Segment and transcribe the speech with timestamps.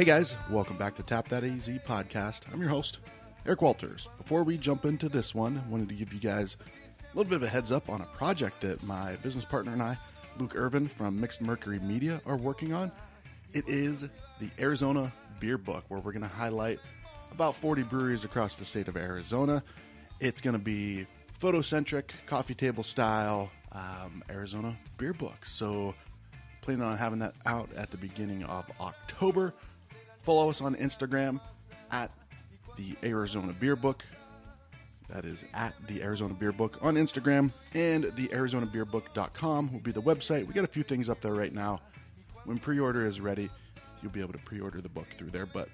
[0.00, 2.50] Hey guys, welcome back to Tap That AZ podcast.
[2.50, 3.00] I'm your host,
[3.44, 4.08] Eric Walters.
[4.16, 6.56] Before we jump into this one, I wanted to give you guys
[7.02, 9.82] a little bit of a heads up on a project that my business partner and
[9.82, 9.98] I,
[10.38, 12.90] Luke Irvin from Mixed Mercury Media, are working on.
[13.52, 14.08] It is
[14.40, 16.80] the Arizona Beer Book, where we're going to highlight
[17.30, 19.62] about 40 breweries across the state of Arizona.
[20.18, 21.06] It's going to be
[21.42, 25.44] photocentric, coffee table style um, Arizona beer book.
[25.44, 25.94] So,
[26.62, 29.52] planning on having that out at the beginning of October.
[30.22, 31.40] Follow us on Instagram
[31.90, 32.10] at
[32.76, 34.04] the Arizona Beer Book.
[35.08, 40.02] That is at the Arizona Beer Book on Instagram, and the ArizonaBeerBook.com will be the
[40.02, 40.46] website.
[40.46, 41.80] We got a few things up there right now.
[42.44, 43.50] When pre order is ready,
[44.02, 45.68] you'll be able to pre order the book through there, but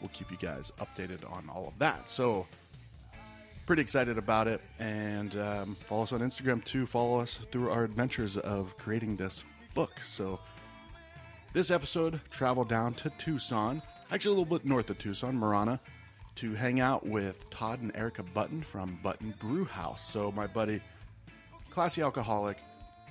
[0.00, 2.08] we'll keep you guys updated on all of that.
[2.08, 2.46] So,
[3.66, 4.60] pretty excited about it.
[4.78, 6.86] And um, follow us on Instagram too.
[6.86, 9.42] Follow us through our adventures of creating this
[9.74, 9.92] book.
[10.04, 10.38] So,
[11.56, 15.80] this episode traveled down to Tucson, actually a little bit north of Tucson, Marana,
[16.34, 20.06] to hang out with Todd and Erica Button from Button Brew House.
[20.06, 20.82] So, my buddy,
[21.70, 22.58] classy alcoholic,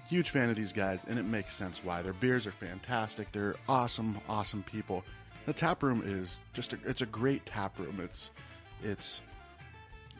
[0.07, 2.03] huge fan of these guys, and it makes sense why.
[2.03, 3.31] Their beers are fantastic.
[3.31, 5.03] They're awesome, awesome people.
[5.47, 7.99] The tap room is just a, it's a great tap room.
[7.99, 8.29] It's
[8.83, 9.23] it's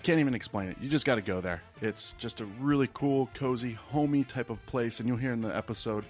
[0.02, 0.78] can't even explain it.
[0.81, 1.62] You just got to go there.
[1.80, 5.56] It's just a really cool, cozy, homey type of place, and you'll hear in the
[5.56, 6.06] episode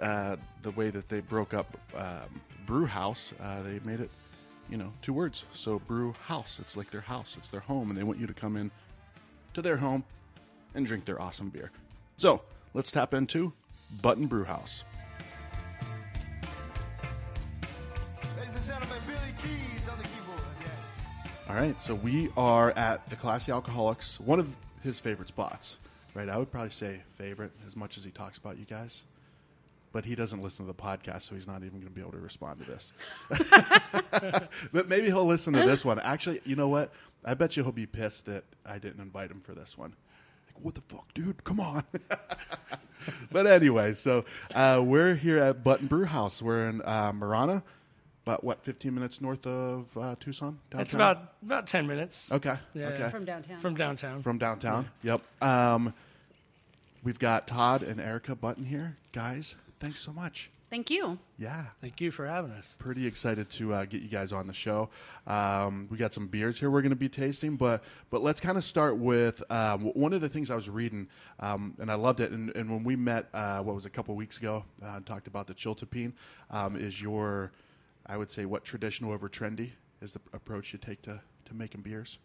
[0.00, 3.32] uh, the way that they broke up um, Brew House.
[3.40, 4.10] Uh, they made it,
[4.68, 5.44] you know, two words.
[5.52, 6.58] So Brew House.
[6.60, 7.36] It's like their house.
[7.38, 8.70] It's their home, and they want you to come in
[9.54, 10.04] to their home
[10.74, 11.70] and drink their awesome beer.
[12.16, 12.42] So
[12.74, 13.52] let's tap into
[14.02, 14.84] Button Brew House.
[18.36, 20.60] Ladies and gentlemen, Billy Keys on the keyboards.
[20.60, 20.68] Yeah.
[21.48, 25.78] All right, so we are at the Classy Alcoholics, one of his favorite spots,
[26.14, 26.28] right?
[26.28, 29.02] I would probably say favorite as much as he talks about you guys,
[29.92, 32.12] but he doesn't listen to the podcast, so he's not even going to be able
[32.12, 32.92] to respond to this.
[34.72, 35.98] but maybe he'll listen to this one.
[36.00, 36.92] Actually, you know what?
[37.24, 39.94] I bet you he'll be pissed that I didn't invite him for this one.
[40.46, 41.42] Like, what the fuck, dude?
[41.44, 41.84] Come on.
[43.32, 46.42] but anyway, so uh, we're here at Button Brew House.
[46.42, 47.62] We're in uh, Marana,
[48.24, 50.58] about what, 15 minutes north of uh, Tucson?
[50.72, 52.54] It's about about ten minutes Okay.
[52.74, 52.88] Yeah.
[52.88, 53.10] Okay.
[53.10, 53.60] From downtown.
[53.60, 54.22] from downtown.
[54.22, 54.90] From downtown.
[55.02, 55.22] Yep.
[55.42, 55.94] Um,
[57.02, 59.54] we've got Todd and Erica Button here, guys.
[59.80, 60.50] Thanks so much.
[60.70, 61.18] Thank you.
[61.38, 61.64] Yeah.
[61.80, 62.76] Thank you for having us.
[62.78, 64.90] Pretty excited to uh, get you guys on the show.
[65.26, 68.58] Um, we got some beers here we're going to be tasting, but but let's kind
[68.58, 71.08] of start with um, one of the things I was reading,
[71.40, 72.32] um, and I loved it.
[72.32, 75.26] And, and when we met, uh, what was it, a couple weeks ago, uh, talked
[75.26, 76.12] about the Chiltepin,
[76.50, 77.50] um, is your,
[78.04, 79.70] I would say, what traditional over trendy
[80.02, 82.18] is the approach you take to to making beers.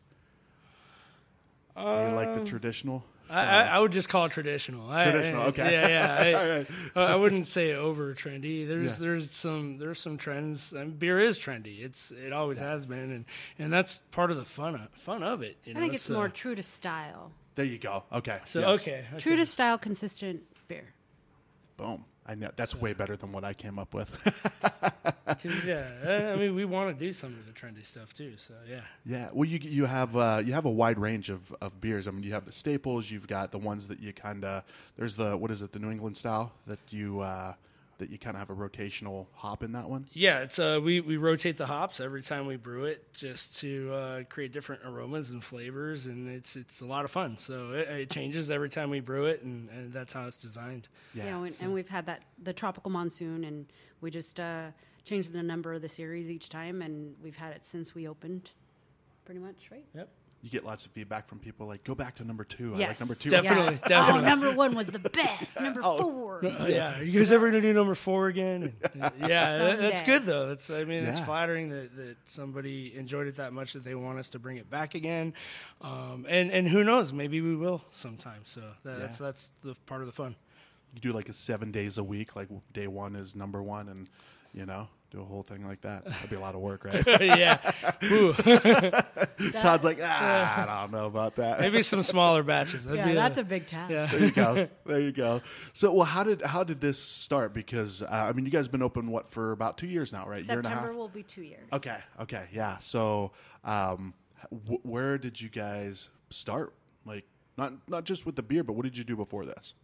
[1.78, 3.03] You like the um, traditional?
[3.29, 4.88] I, I, I would just call it traditional.
[4.89, 5.72] Traditional, I- okay.
[5.72, 6.16] Yeah, yeah.
[6.16, 6.67] I, All right.
[6.95, 8.67] I- I wouldn't say over trendy.
[8.67, 8.95] There's Yeah.
[9.00, 10.73] there's some there's some trends.
[10.73, 11.84] I mean, beer is trendy.
[11.84, 13.25] It's it always has been, and,
[13.57, 15.57] and that's part of the fun of, fun of it.
[15.63, 15.79] You I know?
[15.81, 17.31] think it's so, more true to style.
[17.56, 18.03] There you go.
[18.11, 18.40] Okay.
[18.45, 18.81] So yes.
[18.81, 19.19] okay, okay.
[19.19, 20.94] True to style, consistent beer.
[21.78, 22.03] Boom.
[22.25, 24.09] I know that's way better than what I came up with.
[25.66, 28.34] yeah, I- I mean, we want to do some of the trendy stuff too.
[28.38, 28.81] So yeah.
[29.06, 29.29] yeah.
[29.34, 32.07] Well, you you have uh, you have a wide range of, of beers.
[32.07, 33.09] I mean, you have the staples.
[33.11, 34.63] You've got the ones that you kind of
[34.97, 37.53] there's the what is it the New England style that you uh,
[38.03, 40.06] that you kind of have a rotational hop in that one.
[40.12, 43.94] Yeah, it's uh, we we rotate the hops every time we brew it, just to
[43.94, 47.38] uh, create different aromas and flavors, and it's it's a lot of fun.
[47.38, 50.90] So it, it changes every time we brew it, and, and that's how it's designed.
[51.14, 51.24] Yeah.
[51.24, 53.66] You know, and, and we've had that the tropical monsoon, and
[54.02, 54.68] we just uh,
[55.06, 58.52] changed the number of the series each time, and we've had it since we opened,
[59.24, 59.85] pretty much, right?
[59.96, 60.09] Yep,
[60.44, 62.76] You get lots of feedback from people like, go back to number two.
[62.76, 63.30] I like number two.
[63.30, 63.76] Definitely.
[63.76, 63.81] Yes.
[63.88, 64.24] definitely.
[64.26, 65.58] Oh, number one was the best.
[65.58, 65.98] Number Oh.
[66.02, 66.46] four.
[66.46, 68.74] Uh, yeah, are you guys ever gonna do number four again?
[68.94, 70.52] And, yeah, that- that's good though.
[70.52, 74.20] It's I mean, it's flattering that, that somebody enjoyed it that much that they want
[74.20, 75.34] us to bring it back again,
[75.82, 78.41] um, and and who knows, maybe we will sometime.
[78.44, 80.35] So that, that's that's the part of the fun.
[80.94, 82.35] You do like a seven days a week.
[82.35, 84.09] Like day one is number one, and
[84.53, 86.04] you know do a whole thing like that.
[86.10, 87.06] That'd be a lot of work, right?
[87.22, 87.72] yeah,
[88.12, 88.34] Ooh,
[89.60, 91.60] Todd's like, ah, I don't know about that.
[91.60, 92.86] maybe some smaller batches.
[92.86, 93.92] That'd Yeah, be that's a big task.
[93.92, 94.08] yeah.
[94.08, 94.68] there you go.
[94.86, 95.42] There you go.
[95.74, 97.54] So, well, how did how did this start?
[97.54, 100.28] Because uh, I mean, you guys have been open what for about two years now,
[100.28, 100.44] right?
[100.46, 100.80] Year and a half.
[100.80, 101.68] September will be two years.
[101.72, 101.98] Okay.
[102.22, 102.46] Okay.
[102.52, 102.80] Yeah.
[102.80, 103.32] So,
[103.64, 104.14] um,
[104.52, 106.74] w- where did you guys start?
[107.06, 107.26] Like,
[107.58, 109.76] not not just with the beer, but what did you do before this?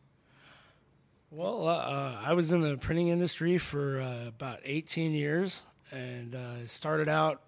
[1.31, 5.61] Well, uh, uh, I was in the printing industry for uh, about 18 years
[5.91, 7.39] and uh, started out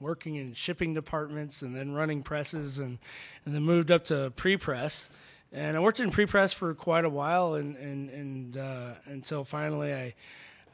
[0.00, 2.98] working in shipping departments and then running presses and,
[3.44, 5.08] and then moved up to pre-press.
[5.52, 9.94] And I worked in pre-press for quite a while and, and, and uh, until finally
[9.94, 10.14] I,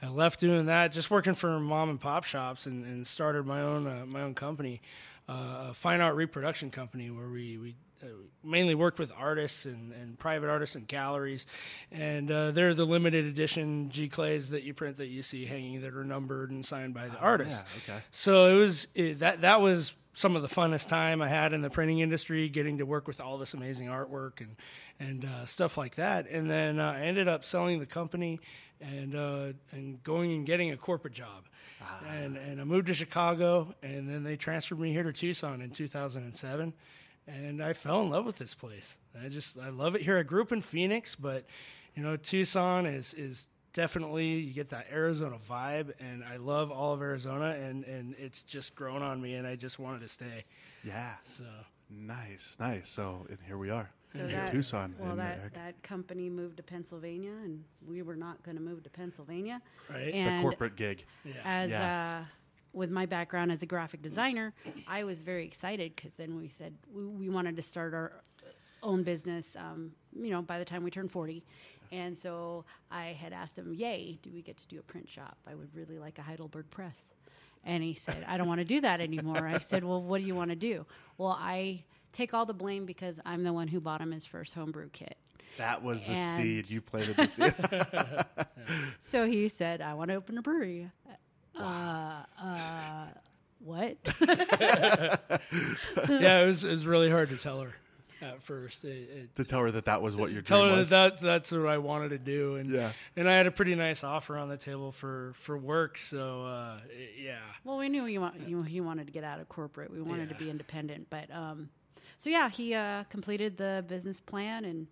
[0.00, 3.60] I left doing that, just working for mom and pop shops, and, and started my
[3.60, 4.80] own uh, my own company,
[5.28, 7.76] uh, a fine art reproduction company, where we we
[8.44, 11.46] mainly worked with artists and, and private artists and galleries,
[11.90, 15.94] and uh, they're the limited edition giclées that you print that you see hanging that
[15.94, 17.60] are numbered and signed by the artist.
[17.60, 18.04] yeah, okay.
[18.10, 21.62] So it was it, that that was some of the funnest time I had in
[21.62, 24.56] the printing industry, getting to work with all this amazing artwork and
[25.00, 26.28] and uh, stuff like that.
[26.28, 28.40] And then uh, I ended up selling the company
[28.80, 31.44] and uh, and going and getting a corporate job.
[32.08, 35.70] And and I moved to Chicago, and then they transferred me here to Tucson in
[35.70, 36.72] 2007.
[37.26, 38.96] And I fell in love with this place.
[39.22, 40.18] I just I love it here.
[40.18, 41.44] I grew up in Phoenix, but
[41.94, 46.92] you know Tucson is is definitely you get that Arizona vibe, and I love all
[46.92, 50.44] of Arizona, and and it's just grown on me, and I just wanted to stay.
[50.84, 51.14] Yeah.
[51.24, 51.44] So
[52.00, 52.88] Nice, nice.
[52.88, 54.94] So, and here we are So in that, Tucson.
[54.98, 58.82] Well, and, that, that company moved to Pennsylvania, and we were not going to move
[58.84, 59.60] to Pennsylvania.
[59.90, 61.04] right, the corporate gig.
[61.24, 62.22] yeah, as Yeah.
[62.22, 62.24] uh,
[62.72, 64.54] with my background as a graphic designer,
[64.88, 68.12] I was very excited because then we said we, we wanted to start our
[68.82, 69.54] own business.
[69.56, 71.44] Um, you know, by the time we turned forty,
[71.90, 75.36] and so I had asked him, "Yay, do we get to do a print shop?
[75.46, 76.96] I would really like a Heidelberg press."
[77.64, 80.26] And he said, "I don't want to do that anymore." I said, "Well, what do
[80.26, 80.84] you want to do?"
[81.18, 84.52] Well, I take all the blame because I'm the one who bought him his first
[84.54, 85.16] homebrew kit.
[85.58, 87.16] That was the And- seed you planted.
[87.16, 87.54] The seed.
[89.00, 90.90] So he said, "I want to open a brewery."
[91.62, 93.06] Uh, uh,
[93.60, 93.96] what?
[96.08, 96.40] yeah.
[96.42, 97.72] It was it was really hard to tell her
[98.20, 98.84] at first.
[98.84, 100.88] It, it, to tell her that that was what your tell dream her was.
[100.90, 102.92] that, that that's what I wanted to do, and Yeah.
[103.16, 105.98] and I had a pretty nice offer on the table for for work.
[105.98, 109.40] So uh, it- yeah, Well, we knew he, wa- he, he wanted to get out
[109.40, 109.90] of corporate.
[109.92, 110.36] We wanted Yeah.
[110.38, 111.08] to be independent.
[111.10, 111.68] But um,
[112.18, 114.86] so, yeah, he uh, completed the business plan and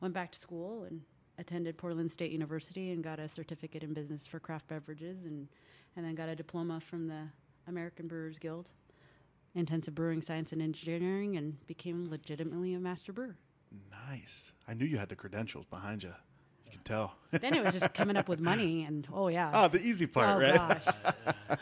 [0.00, 1.00] went back to school and
[1.38, 5.48] attended Portland State University and got a certificate in business for craft beverages and,
[5.96, 7.22] and then got a diploma from the
[7.68, 8.68] American Brewers Guild,
[9.54, 13.36] intensive brewing science and engineering, and became legitimately a master brewer.
[14.08, 14.52] nice.
[14.68, 16.12] I knew you had the credentials behind you.
[16.66, 17.14] You can tell.
[17.30, 19.50] then it was just coming up with money, and oh, yeah.
[19.52, 20.54] Ah, the easy part, oh, right?
[20.54, 20.84] gosh.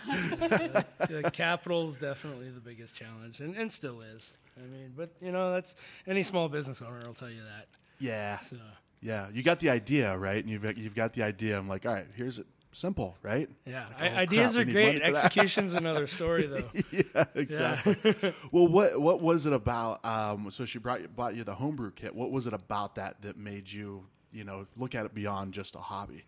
[1.09, 4.32] the capital is definitely the biggest challenge, and, and still is.
[4.56, 5.75] I mean, but you know, that's
[6.06, 7.67] any small business owner will tell you that.
[7.99, 8.38] Yeah.
[8.41, 8.56] So
[9.00, 9.29] Yeah.
[9.32, 10.43] You got the idea, right?
[10.43, 11.59] And you've got, you've got the idea.
[11.59, 12.47] I'm like, all right, here's it.
[12.72, 13.49] Simple, right?
[13.67, 14.87] yeah, Like, oh, ideas crap, are great.
[14.87, 15.25] money for that.
[15.25, 16.70] Execution's another story, though.
[16.93, 17.96] yeah, exactly.
[18.52, 20.05] well, what what was it about?
[20.05, 22.14] Um, so she brought you, bought you the homebrew kit.
[22.14, 25.75] What was it about that that made you, you know, look at it beyond just
[25.75, 26.25] a hobby?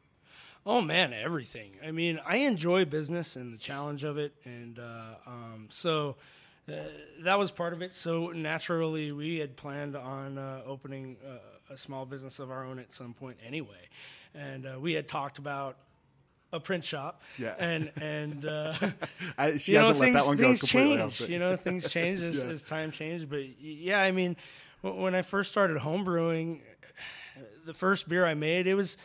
[0.67, 1.73] Oh man, everything.
[1.87, 6.17] I mean, I enjoy business and the challenge of it, and uh, um, so
[6.69, 6.73] uh,
[7.21, 7.95] that was part of it.
[7.95, 12.79] So naturally, we had planned on uh, opening uh, a small business of our own
[12.81, 13.89] at some point anyway,
[14.35, 15.77] and uh, we had talked about
[16.53, 17.23] a print shop.
[17.39, 17.55] Yeah.
[17.59, 18.45] and and.
[18.45, 18.75] Uh,
[19.39, 20.97] I, she you know, hasn't let things, that one go things completely.
[20.99, 21.23] change.
[21.23, 22.51] off, You know, things change as, Yeah.
[22.51, 23.25] as time changes.
[23.25, 24.37] But yeah, I mean,
[24.83, 26.61] w- when I first started homebrewing,
[27.67, 28.97] the first beer I made, it was.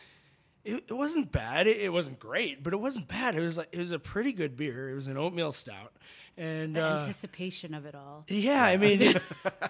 [0.64, 1.66] It, it wasn't bad.
[1.66, 3.36] It, it wasn't great, but it wasn't bad.
[3.36, 4.90] It was like it was a pretty good beer.
[4.90, 5.92] It was an oatmeal stout,
[6.36, 8.26] and the uh, anticipation of it all.
[8.28, 9.00] yeah, I mean,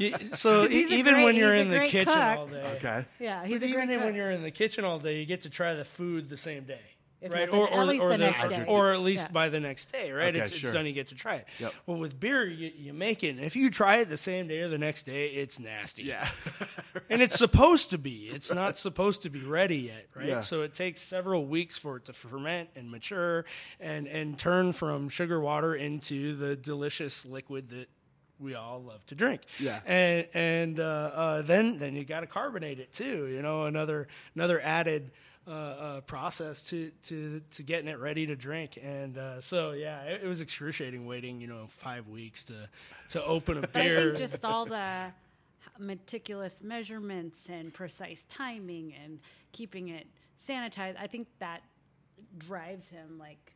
[0.01, 2.17] you- so 'Cause he's e- a even great- when you're in the kitchen cook.
[2.17, 3.05] all day, okay.
[3.21, 5.27] Yeah, He's he's a even great then when you're in the kitchen all day, you
[5.27, 6.81] get to try the food the same day,
[7.21, 7.51] If right?
[7.51, 8.65] not the- or or, at least or the next day.
[8.69, 9.33] or at least Yeah.
[9.33, 10.35] by the next day, right?
[10.35, 10.71] Okay, it's, sure.
[10.71, 10.87] it's done.
[10.87, 11.47] You get to try it.
[11.59, 11.73] Yep.
[11.87, 14.61] Well, with beer, you, you make it, and if you try it the same day
[14.61, 16.05] or the next day, it's nasty.
[16.05, 16.29] Yeah.
[17.11, 18.29] and it's supposed to be.
[18.33, 20.27] It's not supposed to be ready yet, right?
[20.27, 20.41] Yeah.
[20.43, 23.45] So it takes several weeks for it to ferment and mature
[23.81, 27.89] and and turn from sugar water into the delicious liquid that
[28.39, 29.43] we all love to drink.
[29.59, 29.81] Yeah.
[29.85, 33.27] And and uh, uh, then then you got to carbonate it too.
[33.27, 34.07] You know, another
[34.37, 35.11] another added.
[35.49, 40.03] Uh, uh, process to, to to getting it ready to drink, and uh, so yeah,
[40.03, 42.69] it, it was excruciating waiting, you know, five weeks to
[43.09, 45.07] to open a But I think just all the
[45.79, 49.21] meticulous measurements and precise timing and
[49.53, 50.07] keeping it
[50.47, 51.63] sanitized, I think that
[52.37, 53.19] drives him.
[53.19, 53.55] Like,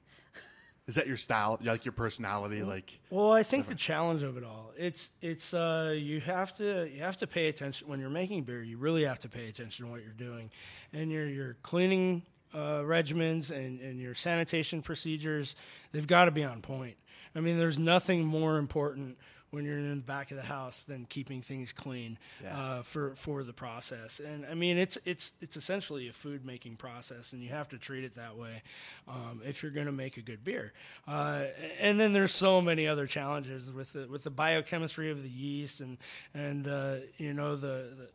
[0.89, 1.59] Is that your style?
[1.62, 2.62] Like your personality?
[2.62, 6.91] Like Well, I think the challenge of it all, it's it's uh, you have to
[6.93, 8.62] you have to pay attention when you're making beer.
[8.62, 10.51] You really have to pay attention to what you're doing,
[10.93, 12.23] and your your cleaning
[12.53, 15.55] uh, regimens and and your sanitation procedures.
[15.93, 16.97] They've got to be on point.
[17.35, 19.17] I mean, there's nothing more important
[19.52, 22.59] when you're in the back of the house than keeping things clean Yeah.
[22.59, 24.18] uh, for for the process.
[24.18, 27.78] And I mean, it's it's it's essentially a food making process, and you have to
[27.78, 28.62] treat it that way
[29.06, 30.73] um, if you're going to make a good beer.
[31.06, 31.44] Uh,
[31.78, 35.80] and then there's so many other challenges with the with the biochemistry of the yeast
[35.80, 35.99] and
[36.35, 38.09] and uh, you know the, the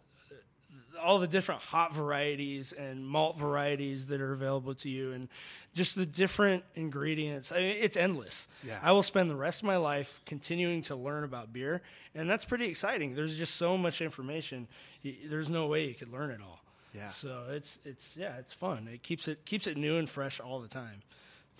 [0.98, 5.30] all the different hop varieties and malt varieties that are available to you, and
[5.74, 7.52] just the different ingredients.
[7.52, 8.48] I mean, it's endless.
[8.66, 8.80] Yeah.
[8.82, 11.82] I will spend the rest of my life continuing to learn about beer,
[12.16, 13.16] and that's pretty exciting.
[13.16, 14.68] There's just so much information.
[15.30, 16.62] There's no way you could learn it all.
[16.94, 17.10] Yeah.
[17.10, 18.90] So it's it's yeah, it's fun.
[18.92, 21.02] It keeps it keeps it new and fresh all the time.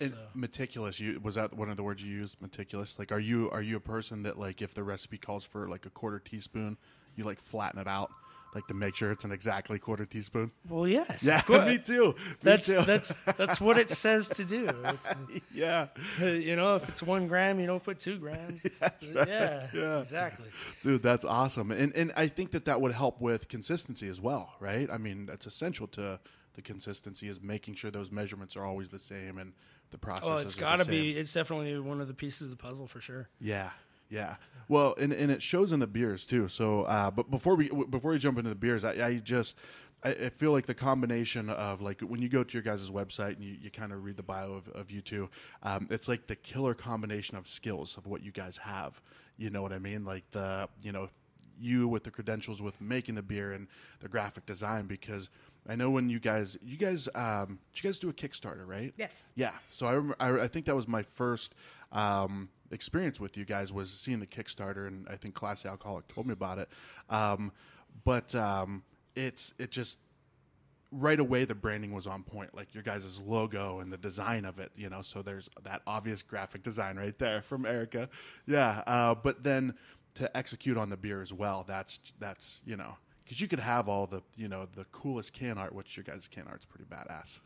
[0.00, 1.00] So- meticulous.
[1.00, 2.40] You was that one of the words you used?
[2.40, 2.98] Meticulous.
[2.98, 5.86] Like, are you are you a person that like if the recipe calls for like
[5.86, 6.76] a quarter teaspoon,
[7.16, 8.10] you like flatten it out,
[8.54, 10.50] like to make sure it's an exactly quarter teaspoon?
[10.68, 11.22] Well, yes.
[11.22, 12.08] Yeah, me too.
[12.08, 12.82] Me That's too.
[12.84, 14.68] that's that's what it says to do.
[15.52, 15.88] Yeah,
[16.20, 18.62] you know, if it's one gram, you don't put two grams.
[18.80, 20.00] That's Yeah, Yeah.
[20.00, 20.46] exactly.
[20.82, 21.70] dude, that's awesome.
[21.72, 24.88] And and I think that that would help with consistency as well, right?
[24.90, 26.20] I mean, that's essential to
[26.54, 29.52] the consistency is making sure those measurements are always the same and
[29.90, 30.28] the oh, process.
[30.28, 31.10] Well, it's got to be.
[31.10, 33.28] It's definitely one of the pieces of the puzzle for sure.
[33.40, 33.70] Yeah,
[34.08, 34.36] yeah.
[34.68, 36.48] Well, and, and it shows in the beers too.
[36.48, 39.56] So, uh, but before we before we jump into the beers, I, I just
[40.04, 43.36] I, I feel like the combination of like when you go to your guys' website
[43.36, 45.28] and you, you kind of read the bio of, of you two,
[45.62, 49.00] um, it's like the killer combination of skills of what you guys have.
[49.38, 50.04] You know what I mean?
[50.04, 51.08] Like the you know
[51.60, 53.66] you with the credentials with making the beer and
[54.00, 55.30] the graphic design because
[55.68, 58.92] I know when you guys you guys um, did you guys do a Kickstarter right?
[58.96, 59.12] Yes.
[59.34, 59.52] Yeah.
[59.70, 61.54] So I, remember, I, I think that was my first
[61.92, 66.26] um, experience with you guys was seeing the Kickstarter, and I think Classy Alcoholic told
[66.26, 66.68] me about it.
[67.10, 67.52] Um,
[68.04, 68.82] but um,
[69.14, 69.98] it's it just
[70.90, 74.58] right away the branding was on point, like your guys' logo and the design of
[74.58, 74.72] it.
[74.76, 78.08] You know, so there's that obvious graphic design right there from Erica.
[78.46, 78.82] Yeah.
[78.86, 79.74] Uh, but then
[80.14, 82.96] to execute on the beer as well, that's that's you know
[83.28, 86.26] because you could have all the you know the coolest can art, which your guys'
[86.30, 87.40] can art's pretty badass.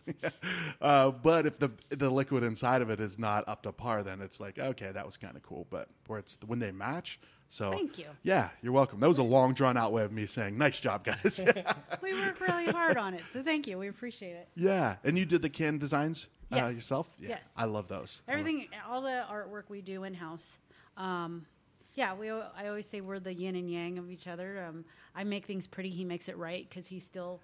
[0.80, 4.20] uh, but if the the liquid inside of it is not up to par, then
[4.20, 5.66] it's like okay, that was kind of cool.
[5.70, 8.06] But where it's when they match, so Thank you.
[8.22, 9.00] Yeah, you're welcome.
[9.00, 11.44] That was a long drawn out way of me saying nice job, guys.
[12.02, 13.76] We work really hard on it, so thank you.
[13.78, 14.48] We appreciate it.
[14.54, 17.08] yeah, and you did the can designs uh, yourself.
[17.20, 17.48] Yeah, Yes.
[17.56, 18.22] I love those.
[18.28, 20.58] I love- Everything, all the artwork we do in house.
[20.96, 21.46] Um,
[21.94, 22.30] yeah, we.
[22.30, 24.64] I always say we're the yin and yang of each other.
[24.66, 24.84] Um,
[25.14, 25.90] I make things pretty.
[25.90, 27.40] He makes it right because he still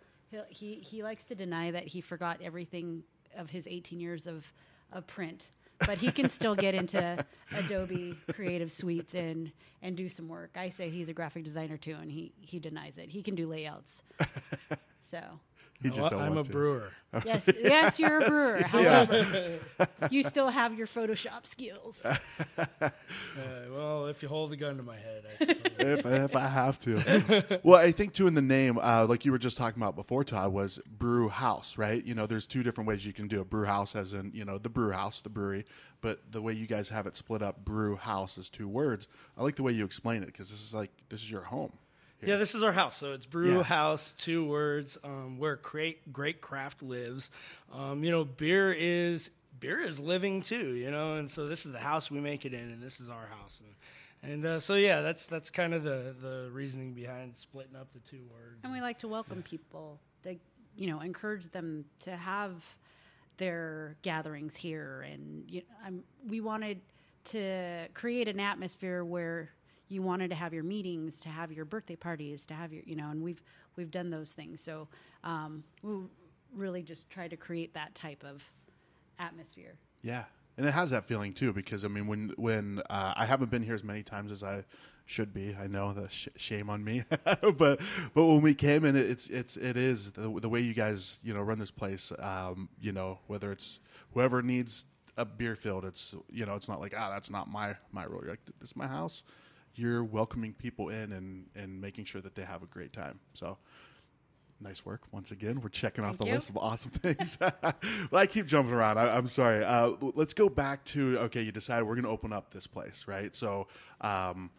[0.48, 3.02] he he likes to deny that he forgot everything
[3.36, 4.52] of his 18 years of
[4.92, 5.50] of print.
[5.86, 7.24] But he can still get into
[7.56, 9.52] Adobe Creative Suites and
[9.82, 10.56] and do some work.
[10.56, 13.10] I say he's a graphic designer too, and he he denies it.
[13.10, 14.02] He can do layouts.
[15.10, 15.22] So
[15.82, 16.50] He just Well, don't I'm a to.
[16.50, 16.90] brewer.
[17.24, 18.62] yes, yes, you're a brewer.
[18.66, 19.58] However,
[20.10, 22.04] you still have your Photoshop skills.
[22.80, 22.90] Uh,
[23.72, 25.72] well, if you hold the gun to my head, I suppose.
[25.78, 27.60] if, if I have to.
[27.62, 30.24] well, I think too in the name, uh, like you were just talking about before,
[30.24, 32.04] Todd, was brew house, right?
[32.04, 34.44] You know, there's two different ways you can do a Brew house, as in you
[34.44, 35.64] know the brew house, the brewery,
[36.00, 39.06] but the way you guys have it split up, brew house is two words.
[39.36, 41.72] I like the way you explain it because this is like this is your home.
[42.22, 42.96] Yeah, this is our house.
[42.96, 43.62] So it's Brew Yeah.
[43.62, 47.30] House, two words, um, where great great craft lives.
[47.72, 50.74] Um, you know, beer is beer is living too.
[50.74, 53.08] You know, and so this is the house we make it in, and this is
[53.08, 53.60] our house.
[54.22, 57.92] And, and uh, so yeah, that's that's kind of the the reasoning behind splitting up
[57.92, 58.58] the two words.
[58.64, 60.38] And we like to welcome people, They,
[60.76, 62.64] you know, encourage them to have
[63.36, 65.02] their gatherings here.
[65.02, 66.80] And you I'm, we wanted
[67.26, 69.50] to create an atmosphere where
[69.88, 72.96] you wanted to have your meetings, to have your birthday parties, to have your, you
[72.96, 73.42] know, and we've
[73.76, 74.60] we've done those things.
[74.60, 74.88] So
[75.24, 75.94] um, we
[76.54, 78.44] really just try to create that type of
[79.18, 79.74] atmosphere.
[80.02, 80.24] Yeah,
[80.56, 83.62] and it has that feeling too because I mean when when uh, I haven't been
[83.62, 84.64] here as many times as I
[85.08, 85.56] should be.
[85.58, 87.80] I know the sh- shame on me, but but
[88.14, 91.40] when we came in, it's it's it is the, the way you guys you know
[91.40, 92.12] run this place.
[92.18, 93.80] Um, you know whether it's
[94.12, 94.84] whoever needs
[95.16, 98.20] a beer field, it's you know it's not like ah that's not my my role.
[98.22, 99.22] You're like this is my house.
[99.78, 103.20] You're welcoming people in and and making sure that they have a great time.
[103.34, 103.58] So.
[104.60, 105.60] Nice work once again.
[105.60, 106.34] We're checking off Thank the you.
[106.34, 107.38] list of awesome things.
[107.62, 108.98] well, I keep jumping around.
[108.98, 109.64] I, I'm sorry.
[109.64, 111.42] Uh, let's go back to okay.
[111.42, 113.36] You decided we're going to open up this place, right?
[113.36, 113.68] So,
[114.00, 114.50] um,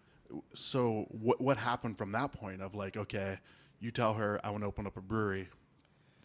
[0.54, 3.40] so what what happened from that point of like, okay,
[3.82, 5.50] you tell her I want to open up a brewery.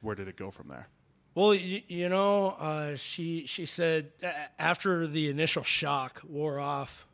[0.02, 0.86] Where did it go from there?
[1.34, 4.12] Well, you, you know, uh, she she said
[4.56, 7.08] after the initial shock wore off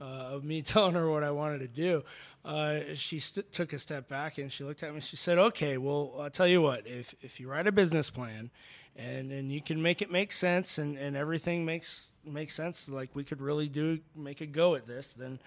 [0.00, 2.02] uh, of me telling her what I wanted to do,
[2.44, 4.96] uh, she st- took a step back and she looked at me.
[4.96, 6.86] And she said, "Okay, well, I'll tell you what.
[6.86, 8.50] If if you write a business plan,
[8.94, 13.10] and and you can make it make sense, and, and everything makes makes sense, like
[13.14, 15.38] we could really do make a go at this, then."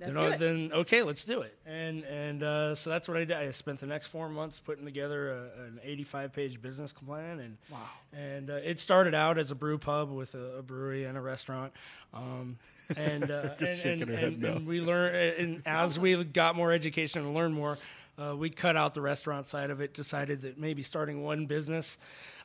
[0.00, 0.38] Let's you know, do it.
[0.38, 1.56] then okay, let's do it.
[1.66, 3.36] And and uh, so that's what I did.
[3.36, 7.58] I spent the next four months putting together a, an 85 page business plan, and
[7.70, 7.78] wow.
[8.12, 11.20] And uh, it started out as a brew pub with a, a brewery and a
[11.20, 11.72] restaurant.
[12.14, 12.58] Um,
[12.96, 14.52] and, uh, and, and, and, no.
[14.56, 17.78] and we learned, and as we got more education and learned more,
[18.20, 19.94] Uh, we cut out the restaurant side of it.
[19.94, 21.96] Decided that maybe starting one business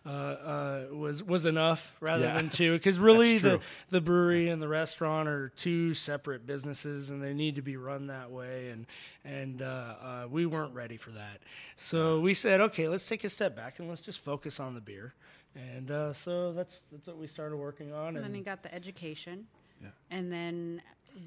[0.05, 2.35] uh, uh, was was enough rather Yeah.
[2.35, 2.73] than two.
[2.73, 7.55] Because really, the the brewery and the restaurant are two separate businesses, and they need
[7.55, 8.69] to be run that way.
[8.69, 8.85] And
[9.25, 11.41] and uh, uh, we weren't ready for that,
[11.75, 14.81] so we said, okay, let's take a step back and let's just focus on the
[14.81, 15.13] beer.
[15.55, 18.09] And uh, so that's that's what we started working on.
[18.09, 19.47] And And, then he got the education.
[19.81, 19.89] Yeah.
[20.11, 20.81] And then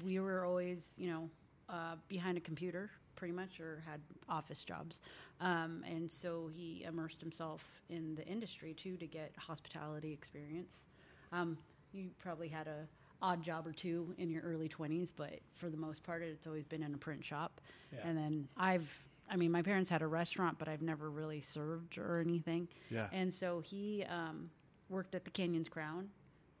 [0.05, 1.29] we were always, you know,
[1.69, 2.89] uh, behind a computer
[3.19, 3.99] pretty much or had
[4.29, 5.01] office jobs.
[5.41, 10.77] Um, and so he immersed himself in the industry too to get hospitality experience.
[11.31, 11.57] Um,
[11.91, 12.87] you probably had a
[13.21, 16.63] odd job or two in your early 20s, but for the most part, it's always
[16.63, 17.59] been in a print shop.
[17.93, 17.99] Yeah.
[18.05, 21.97] And then I've, I mean, my parents had a restaurant, but I've never really served
[21.97, 22.69] or anything.
[22.89, 23.07] Yeah.
[23.11, 24.49] And so he um,
[24.87, 26.07] worked at the Canyons Crown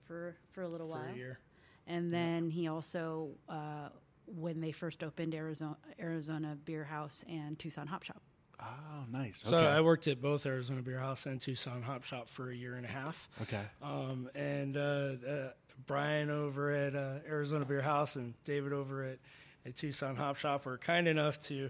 [0.05, 1.39] for for a little for while, a year.
[1.87, 3.89] and then he also, uh,
[4.35, 8.21] when they first opened Arizona Arizona Beer House and Tucson Hop Shop.
[8.61, 9.43] Oh, nice.
[9.45, 9.67] So okay.
[9.67, 12.85] I worked at both Arizona Beer House and Tucson Hop Shop for a year and
[12.85, 13.29] a half.
[13.41, 13.63] okay.
[13.81, 15.51] Um, and uh, uh,
[15.87, 19.19] Brian over at uh, Arizona Beer House and David over at,
[19.65, 21.69] at Tucson Hop Shop were kind enough to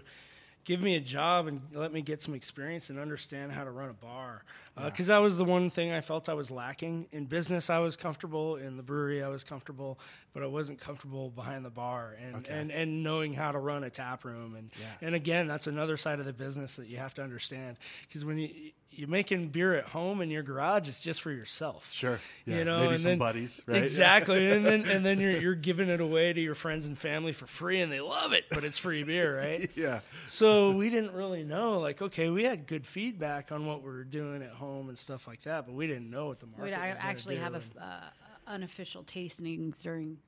[0.64, 3.88] give me a job and let me get some experience and understand how to run
[3.88, 4.42] a bar.
[4.76, 7.06] Uh, because that was the one thing I felt I was lacking.
[7.12, 8.56] In business, I was comfortable.
[8.56, 9.98] In the brewery, I was comfortable,
[10.32, 12.52] but I wasn't comfortable behind the bar and, Okay.
[12.52, 14.54] and, and knowing how to run a tap room.
[14.56, 14.86] And, Yeah.
[15.06, 17.76] and again, that's another side of the business that you have to understand.
[18.06, 21.86] Because when you, you're making beer at home in your garage, it's just for yourself.
[21.92, 22.18] Sure.
[22.44, 22.58] Yeah.
[22.58, 23.82] You know, Maybe and some then- buddies, right?
[23.82, 27.32] Exactly, and then and then you're you're giving it away to your friends and family
[27.32, 29.70] for free, and they love it, but it's free beer, right?
[29.76, 30.00] yeah.
[30.26, 34.04] So we didn't really know, like, okay, we had good feedback on what we were
[34.04, 36.64] doing at home and stuff like that, but we didn't know what the market.
[36.64, 40.18] We'd I was gonna actually do, have a and- f- uh, unofficial tastings during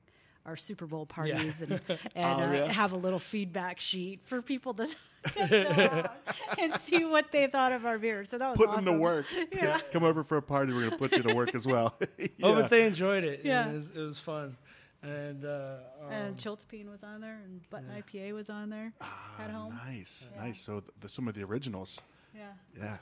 [0.45, 2.71] our Super Bowl parties and, and Oh, uh, yeah?
[2.71, 4.87] have a little feedback sheet for people to,
[5.33, 6.11] to
[6.59, 8.25] and see what they thought of our beer.
[8.25, 8.85] So that was Put awesome.
[8.85, 9.25] them to work.
[9.53, 9.79] Yeah.
[9.91, 10.73] Come over for a party.
[10.73, 11.97] We're going to put you to work as well.
[12.41, 13.41] Oh, but they enjoyed it.
[13.43, 13.63] Yeah.
[13.67, 14.57] and it was, it was fun,
[15.01, 15.75] and uh,
[16.05, 18.91] um, And Chiltepin was on there, and Button IPA was on there
[19.39, 19.77] at home.
[19.81, 20.29] Ah, Nice.
[20.35, 20.43] Yeah.
[20.43, 20.59] Nice.
[20.61, 21.99] So the, some of the originals.
[22.35, 22.43] Yeah.
[22.77, 22.97] Yeah.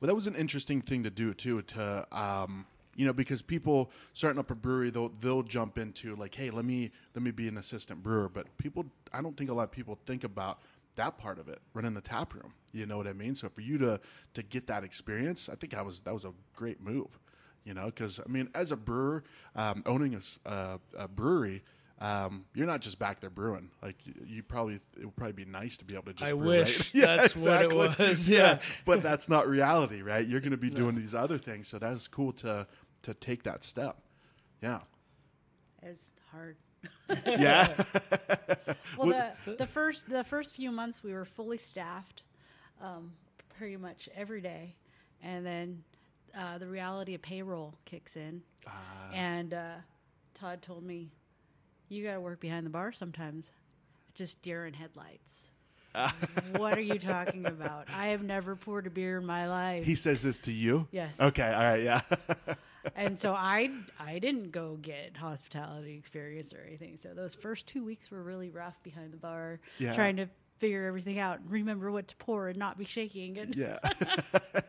[0.00, 1.60] Well, that was an interesting thing to do too.
[1.62, 6.34] To um, you know, because people starting up a brewery, they'll they'll jump into like,
[6.34, 8.28] hey, let me let me be an assistant brewer.
[8.28, 10.60] But people, I don't think a lot of people think about
[10.96, 12.52] that part of it, running the tap room.
[12.72, 13.34] You know what I mean?
[13.34, 14.00] So for you to
[14.34, 17.18] to get that experience, I think that was that was a great move.
[17.64, 21.62] You know, because I mean, as a brewer, um, owning a brewery.
[21.98, 23.70] Um, you're not just back there brewing.
[23.82, 26.30] Like you, you probably, it would probably be nice to be able to just.
[26.30, 27.06] I brew, wish right?
[27.06, 28.58] that's what it was, yeah.
[28.84, 30.26] but that's not reality, right?
[30.26, 32.66] You're going to be doing these other things, so that's cool to
[33.06, 33.96] to take that step.
[34.62, 34.80] Yeah,
[35.82, 36.56] It's hard.
[37.26, 37.68] yeah,
[38.98, 42.22] Well, the, the first the first few months we were fully staffed,
[42.80, 43.12] um,
[43.58, 44.74] pretty much every day,
[45.22, 45.82] and then
[46.36, 48.42] uh, the reality of payroll kicks in,
[49.12, 49.74] and uh,
[50.34, 51.10] Todd told me,
[51.88, 53.50] "You got to work behind the bar sometimes,
[54.14, 55.42] just deer in headlights."
[56.58, 57.88] what are you talking about?
[57.94, 59.86] I have never poured a beer in my life.
[59.86, 60.86] he says this to you.
[60.92, 61.14] Yes.
[61.18, 61.52] Okay.
[61.52, 61.82] All right.
[61.82, 62.00] Yeah.
[62.94, 66.98] And so I I didn't go get hospitality experience or anything.
[67.02, 69.94] So those first two weeks were really rough behind the bar, Yeah.
[69.94, 73.38] trying to figure everything out and remember what to pour and not be shaking.
[73.38, 73.78] And, yeah.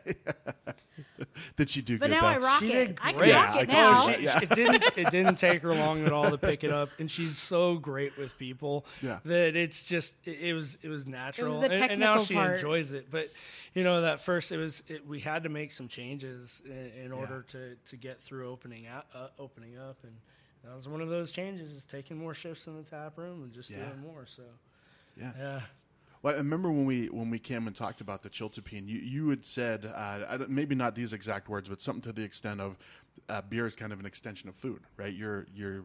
[1.56, 2.20] Did she do But good?
[2.20, 2.44] now I though?
[2.44, 2.86] rock She it.
[2.88, 3.28] did I can great.
[3.28, 4.06] Yeah, rock I it can now.
[4.06, 4.40] see Oh, she, Yeah.
[4.42, 4.84] it didn't.
[4.98, 8.16] It didn't take her long at all to pick it up, and she's so great
[8.16, 9.18] with people Yeah.
[9.24, 12.34] that it's just it, it was it was natural, the and, and now technical she
[12.34, 12.54] part.
[12.56, 13.10] enjoys it.
[13.10, 13.30] But
[13.74, 17.12] you know that first it was it, we had to make some changes in, in
[17.12, 20.12] order to, to get through opening out, uh, opening up, and
[20.64, 23.52] that was one of those changes is taking more shifts in the tap room and
[23.52, 23.86] just Yeah.
[23.86, 24.26] doing more.
[24.26, 24.42] So
[25.16, 25.32] Yeah.
[25.38, 25.60] yeah.
[26.22, 29.28] Well, I remember when we when we came and talked about the chiltepin, you you
[29.28, 32.76] had said uh, maybe not these exact words, but something to the extent of
[33.28, 35.14] uh, beer is kind of an extension of food, right?
[35.14, 35.84] You're you're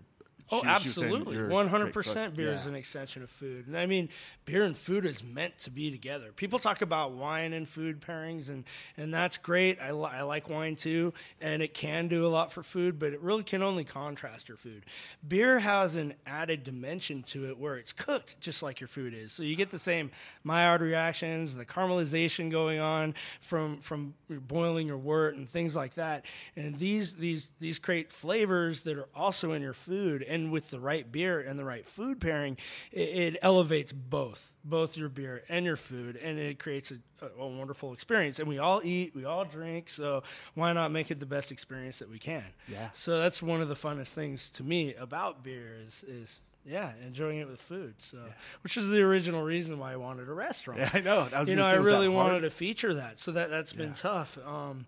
[0.51, 1.36] Oh, she- she was saying absolutely.
[1.36, 1.93] you're a One great hundred cook.
[1.93, 3.67] percent beer is an extension of food.
[3.67, 4.10] And I mean,
[4.45, 6.32] beer and food is meant to be together.
[6.36, 8.63] People talk about wine and food pairings, and,
[8.97, 9.79] and that's great.
[9.82, 13.13] I, li- I like wine too, and it can do a lot for food, but
[13.13, 14.84] it really can only contrast your food.
[15.27, 19.32] Beer has an added dimension to it where it's cooked just like your food is.
[19.34, 20.12] So you get the same
[20.43, 26.25] Maillard reactions, the caramelization going on from from boiling your wort and things like that.
[26.56, 30.21] And these these these create flavors that are also in your food.
[30.34, 32.58] And with the right beer and the right food pairing,
[32.91, 37.48] it, it elevates both both your beer and your food, and it creates a, a,
[37.48, 38.39] wonderful experience.
[38.39, 42.00] And we all eat, we all drink, so why not make it the best experience
[42.00, 42.46] that we can?
[42.69, 42.89] Yeah.
[42.93, 47.39] So that's one of the funnest things to me about beer is is yeah, enjoying
[47.39, 47.96] it with food.
[48.00, 48.19] So,
[48.62, 50.80] which is the original reason why I wanted a restaurant.
[50.84, 51.28] Yeah, I know.
[51.34, 53.96] I was you know, I really wanted to feature that, so that that's been Yeah.
[53.96, 54.38] tough.
[54.46, 54.86] Um,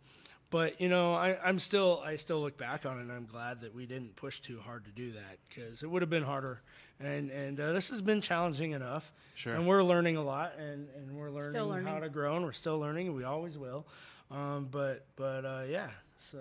[0.56, 3.60] but you know, I, I'm still I still look back on it, and I'm glad
[3.60, 6.62] that we didn't push too hard to do that because it would have been harder.
[6.98, 9.12] And and uh, this has been challenging enough.
[9.34, 9.54] Sure.
[9.54, 12.80] And we're learning a lot, and, and we're learning, how to grow, and we're still
[12.80, 13.86] learning, and we always will.
[14.32, 15.90] Um, but but uh, yeah,
[16.32, 16.40] so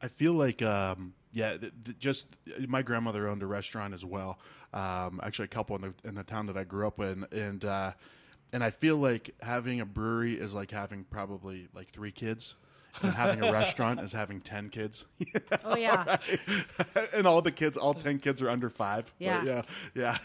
[0.00, 2.28] I feel like, um, yeah, th- th- just
[2.68, 4.38] my grandmother owned a restaurant as well.
[4.72, 7.64] Um, actually, a couple in the in the town that I grew up in, and
[7.64, 7.90] uh,
[8.52, 12.54] and I feel like having a brewery is like having probably like three kids,
[13.02, 15.04] and having a restaurant is having ten kids,
[15.64, 16.16] Oh yeah,
[17.14, 19.04] and all the kids, all ten kids are under five.
[19.18, 19.44] But Yeah.
[19.44, 19.62] yeah,
[19.94, 20.18] yeah.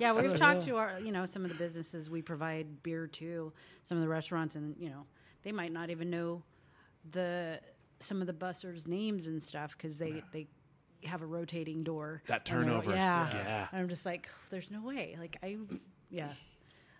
[0.00, 0.20] yeah.
[0.20, 3.52] We've talked to our, you know, some of the businesses we provide beer to,
[3.84, 5.06] some of the restaurants, and you know,
[5.42, 6.42] they might not even know
[7.12, 7.60] the
[8.00, 10.46] some of the busters' names and stuff because they they
[11.04, 12.22] have a rotating door.
[12.26, 12.90] That And they're- turnover.
[12.92, 13.28] Yeah.
[13.32, 13.68] Yeah.
[13.72, 15.16] And I'm just like, there's no way.
[15.18, 15.56] Like I,
[16.10, 16.28] yeah.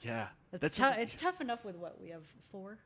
[0.00, 0.28] yeah.
[0.52, 2.78] It's, That's tou- it's tough enough with what we have four.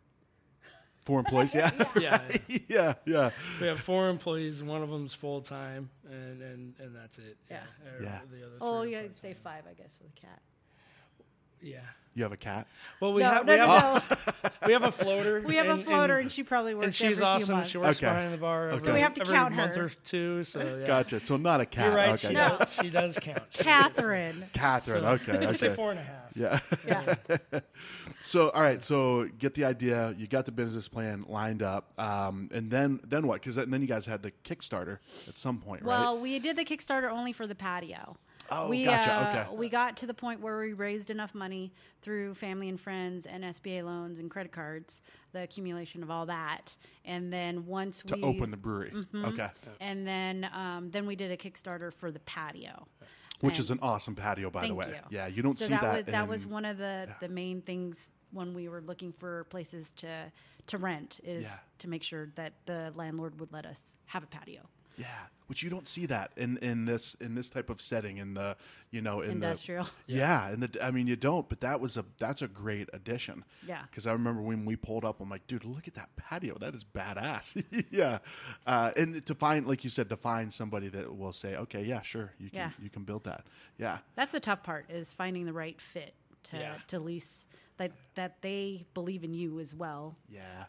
[1.05, 1.55] Four employees.
[1.55, 2.21] Yeah, yeah.
[2.69, 3.31] yeah, yeah.
[3.61, 4.63] We have four employees.
[4.63, 7.37] One of them's full time, and, and, and that's it.
[7.51, 7.59] Yeah.
[7.87, 8.21] Or Yeah.
[8.31, 10.41] The other Oh three yeah, are I'd say five, I guess, with a cat.
[11.61, 11.81] Yeah.
[12.15, 12.67] You have a cat.
[13.01, 14.33] Well, we no, have no, we, no, have, no.
[14.67, 15.41] we have a floater.
[15.43, 17.57] we have a floater, and, and, she probably works and she's every awesome.
[17.57, 17.71] months.
[17.71, 18.07] She works Okay.
[18.07, 18.69] behind the bar.
[18.69, 18.77] Okay.
[18.77, 19.85] Every, So we have to every count month her.
[19.87, 20.45] or two.
[20.45, 20.87] So yeah.
[20.87, 21.25] Gotcha.
[21.25, 21.87] So not a cat.
[21.87, 22.09] You're right.
[22.11, 22.29] Okay.
[22.29, 22.49] She, yeah.
[22.57, 23.51] does, she does count.
[23.53, 24.45] Catherine.
[24.53, 25.03] Catherine.
[25.03, 25.47] So, okay.
[25.47, 26.25] I'd say four and a half.
[26.35, 26.59] Yeah.
[26.87, 27.61] Yeah.
[28.27, 30.15] So all right, so get the idea.
[30.17, 33.43] You got the business plan lined up, um, and then then what?
[33.43, 36.05] Because then you guys had the Kickstarter at some point, Well, right?
[36.05, 38.17] Well, we did the Kickstarter only for the patio.
[38.51, 39.57] Oh, we, gotcha, uh, okay.
[39.57, 43.43] We got to the point where we raised enough money through family and friends and
[43.45, 45.01] SBA loans and credit cards,
[45.33, 48.91] the accumulation of all that, and then once To we open the brewery.
[48.95, 49.25] Mm-hmm.
[49.27, 49.49] Okay.
[49.81, 52.87] and then um, then we did a Kickstarter for the patio,
[53.41, 54.89] Which And- is an awesome patio, by the way.
[54.89, 55.01] you.
[55.11, 55.95] Yeah, you don't so see that, that.
[55.97, 59.93] was that was one of the the main things when we were looking for places
[59.97, 60.31] to
[60.67, 61.59] to rent is Yeah.
[61.79, 64.63] to make sure that the landlord would let us have a patio.
[64.97, 65.07] Yeah,
[65.49, 68.57] which you don't see that in, in this in this type of setting in the
[68.91, 69.85] you know in Industrial.
[69.85, 72.89] The, yeah, and the I mean you don't, but that was a that's a great
[72.93, 73.45] addition.
[73.67, 73.83] Yeah.
[73.91, 76.57] because I remember when we pulled up, I'm like, dude, look at that patio.
[76.59, 77.63] That is badass.
[77.91, 78.19] yeah,
[78.67, 82.03] uh, and to find like you said, to find somebody that will say, okay, yeah,
[82.03, 82.71] sure, you can Yeah.
[82.83, 83.45] you can build that.
[83.79, 86.75] Yeah, That's the tough part is finding the right fit to Yeah.
[86.89, 90.17] to lease that that they believe in you as well.
[90.31, 90.65] yeah,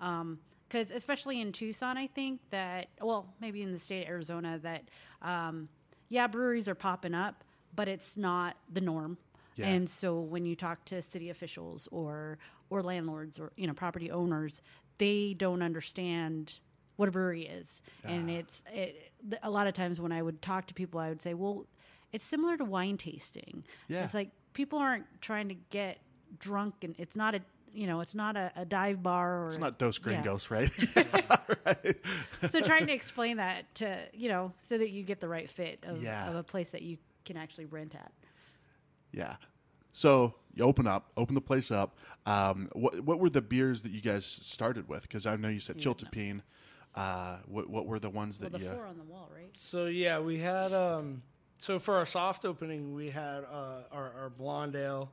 [0.75, 4.83] Because especially in Tucson, I think that well, maybe in the state of Arizona, that
[5.21, 5.69] um,
[6.09, 9.17] yeah, breweries are popping up, but it's not the norm.
[9.55, 9.67] Yeah.
[9.67, 14.11] And so when you talk to city officials or or landlords or you know property
[14.11, 14.61] owners,
[14.97, 16.59] they don't understand
[16.97, 20.67] what a brewery is, and it's it, a lot of times when I would talk
[20.67, 21.67] to people, I would say, well,
[22.11, 23.63] it's similar to wine tasting.
[23.88, 24.03] Yeah.
[24.03, 25.99] It's like people aren't trying to get
[26.38, 27.39] drunk, and it's not a
[27.75, 30.03] you know it's not a, a dive bar or it's not Dos yeah.
[30.03, 30.71] Gringos, right?
[32.49, 35.79] so trying to explain that to you know so that you get the right fit
[35.83, 36.29] of, Yeah.
[36.29, 38.11] of a place that you can actually rent at
[39.11, 39.35] Yeah.
[39.91, 41.97] So you open up, open the place up.
[42.25, 45.03] Um, what what were the beers that you guys started with?
[45.03, 46.41] Because I know you said Chiltepin.
[46.95, 48.71] Uh, what what were the ones well that the you?
[48.71, 51.21] four on the wall right So yeah, we had um,
[51.57, 55.11] so for our soft opening, we had uh, our, our blonde ale,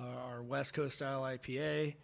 [0.00, 1.94] uh, our West Coast style IPA,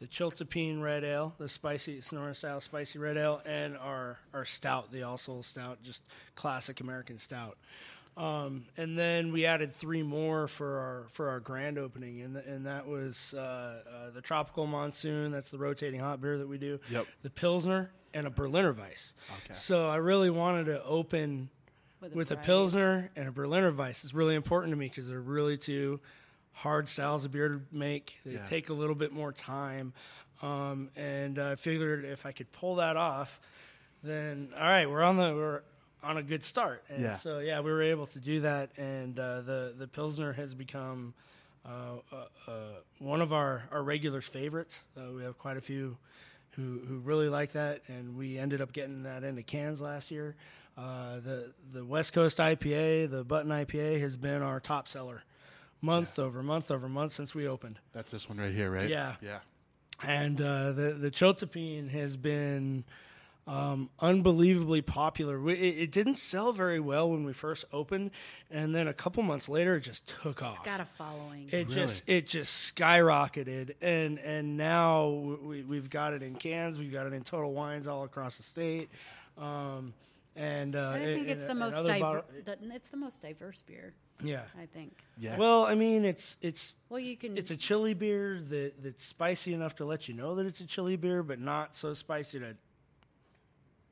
[0.00, 4.92] the Chiltepin red ale, the spicy Sonoran style spicy red ale, and our our stout,
[4.92, 6.02] the All Souls stout, just
[6.34, 7.58] classic American stout.
[8.16, 12.46] Um, and then we added three more for our for our grand opening, and th-
[12.46, 15.30] and that was uh, uh, the tropical monsoon.
[15.30, 16.80] That's the rotating hot beer that we do.
[16.90, 17.06] Yep.
[17.22, 19.14] The pilsner and a Berliner Weiss.
[19.44, 19.54] Okay.
[19.54, 21.48] So I really wanted to open
[22.00, 22.46] with a variety.
[22.46, 24.02] pilsner and a Berliner Weiss.
[24.04, 26.00] It's really important to me because they're really two
[26.62, 28.16] hard styles of beer to make.
[28.24, 28.44] They Yeah.
[28.44, 29.92] take a little bit more time,
[30.42, 33.40] um, and I figured if I could pull that off,
[34.02, 35.62] then all right, we're on the we're
[36.02, 36.82] on a good start.
[36.88, 37.16] And Yeah.
[37.18, 41.14] So yeah, we were able to do that, and uh, the the pilsner has become.
[41.62, 42.52] Uh, uh, uh,
[43.00, 44.82] one of our, our regulars' favorites.
[44.96, 45.98] Uh, we have quite a few
[46.52, 50.36] who who really like that, and we ended up getting that into cans last year.
[50.78, 55.22] Uh, the the West Coast IPA, the Button IPA, has been our top seller,
[55.80, 57.78] month over month over month since we opened.
[57.92, 58.88] That's this one right here, right?
[58.88, 59.14] Yeah.
[59.22, 59.38] Yeah.
[60.02, 62.84] And uh, the the Chiltepin has been
[63.46, 65.40] um, unbelievably popular.
[65.40, 68.12] We, it, it didn't sell very well when we first opened,
[68.50, 70.56] and then a couple months later, it just took off.
[70.58, 76.12] It's got a following It just it just skyrocketed, and and now we, we've got
[76.14, 76.78] it in cans.
[76.78, 78.88] We've got it in Total Wines all across the state,
[79.36, 79.92] um,
[80.36, 83.20] And uh, I think and- it's the most other diver- bottle- the, it's the most
[83.20, 83.92] diverse beer.
[84.22, 84.42] Yeah.
[84.60, 84.92] I think.
[85.18, 85.36] Yeah.
[85.38, 87.36] Well, I mean, it's it's Well, you can.
[87.36, 90.66] it's a chili beer that that's spicy enough to let you know that it's a
[90.66, 92.56] chili beer, but not so spicy to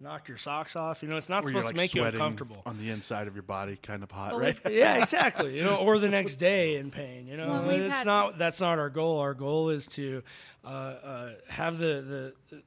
[0.00, 1.02] knock your socks off.
[1.02, 2.62] You know, it's not Where supposed like to make you uncomfortable.
[2.64, 4.58] on the inside of your body, kind of hot, Well, right?
[4.70, 5.56] yeah, exactly.
[5.56, 7.26] You know, or the next day in pain.
[7.26, 8.38] You know, Well, we've it's not.
[8.38, 9.18] That's not our goal.
[9.18, 10.22] Our goal is to
[10.64, 12.62] uh, uh, have the the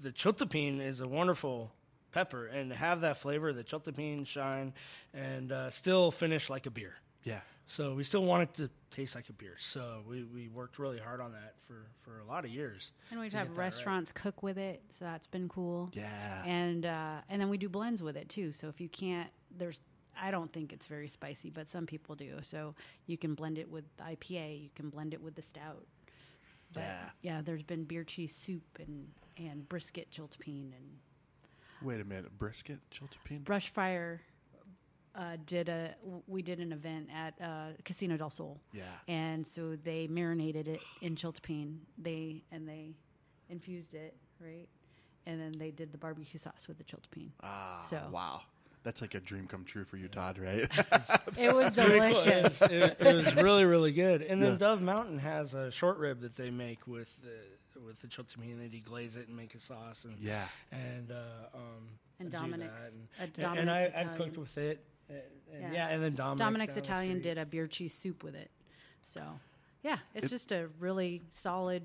[0.00, 1.72] the chiltepin is a wonderful
[2.12, 4.72] pepper and have that flavor, the chiltepin shine,
[5.14, 6.94] and uh, still finish like a beer.
[7.24, 7.40] Yeah.
[7.66, 9.56] So we still want it to taste like a beer.
[9.58, 12.92] So we, we worked really hard on that for, for a lot of years.
[13.10, 13.64] and we've had get that right.
[13.64, 15.90] restaurants cook with it, so that's been cool.
[15.94, 16.44] Yeah.
[16.44, 18.52] And uh, and then we do blends with it too.
[18.52, 19.80] So if you can't, there's
[20.20, 22.38] I don't think it's very spicy, but some people do.
[22.42, 22.74] So
[23.06, 24.62] you can blend it with IPA.
[24.64, 25.86] You can blend it with the stout.
[26.72, 27.10] But Yeah.
[27.22, 27.42] yeah.
[27.42, 29.08] There's been beer cheese soup and
[29.38, 30.98] and brisket chiltepin and
[31.82, 33.42] Wait a minute, brisket, chiltepin.
[33.42, 34.20] brush fire.
[35.16, 35.94] Uh, did a
[36.26, 38.60] we did an event at uh, Casino del Sol.
[38.72, 38.82] Yeah.
[39.06, 41.78] and so they marinated it in chiltepin.
[41.96, 42.94] They and they
[43.48, 44.66] infused it right,
[45.26, 47.28] and then they did the barbecue sauce with the chiltepin.
[47.42, 48.40] Ah, So- wow.
[48.82, 50.68] That's like a dream come true for you, Todd, right?
[51.38, 52.60] It was delicious.
[52.60, 54.20] It, was- it was really really good.
[54.22, 54.58] And then Yeah.
[54.58, 58.58] Dove Mountain has a short rib that they make with the with the chiltepin.
[58.58, 60.04] They deglaze it and make a sauce.
[60.04, 60.48] And yeah.
[60.72, 62.92] and uh, um, And do Dominic's- that.
[63.22, 64.84] and, Dominic's and I, I've cooked with it.
[65.08, 65.18] And,
[65.52, 65.72] and Yeah.
[65.72, 65.88] yeah.
[65.88, 68.50] and then Dominic's, Dominic's Italian did a beer cheese soup with it.
[69.06, 69.22] So,
[69.82, 71.82] yeah, it's just a really solid.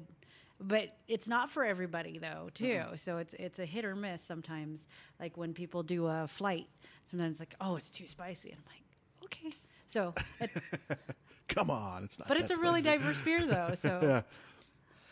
[0.62, 2.84] But it's not for everybody though, too.
[2.97, 4.82] So it's it's a hit or miss sometimes.
[5.19, 6.67] Like when people do a flight,
[7.10, 8.84] sometimes like, oh, it's too spicy, and I'm like,
[9.25, 9.55] okay.
[9.91, 10.51] So, it,
[11.47, 12.27] Come on, it's not.
[12.27, 13.73] but it's that a really diverse beer though.
[13.82, 14.21] So Yeah.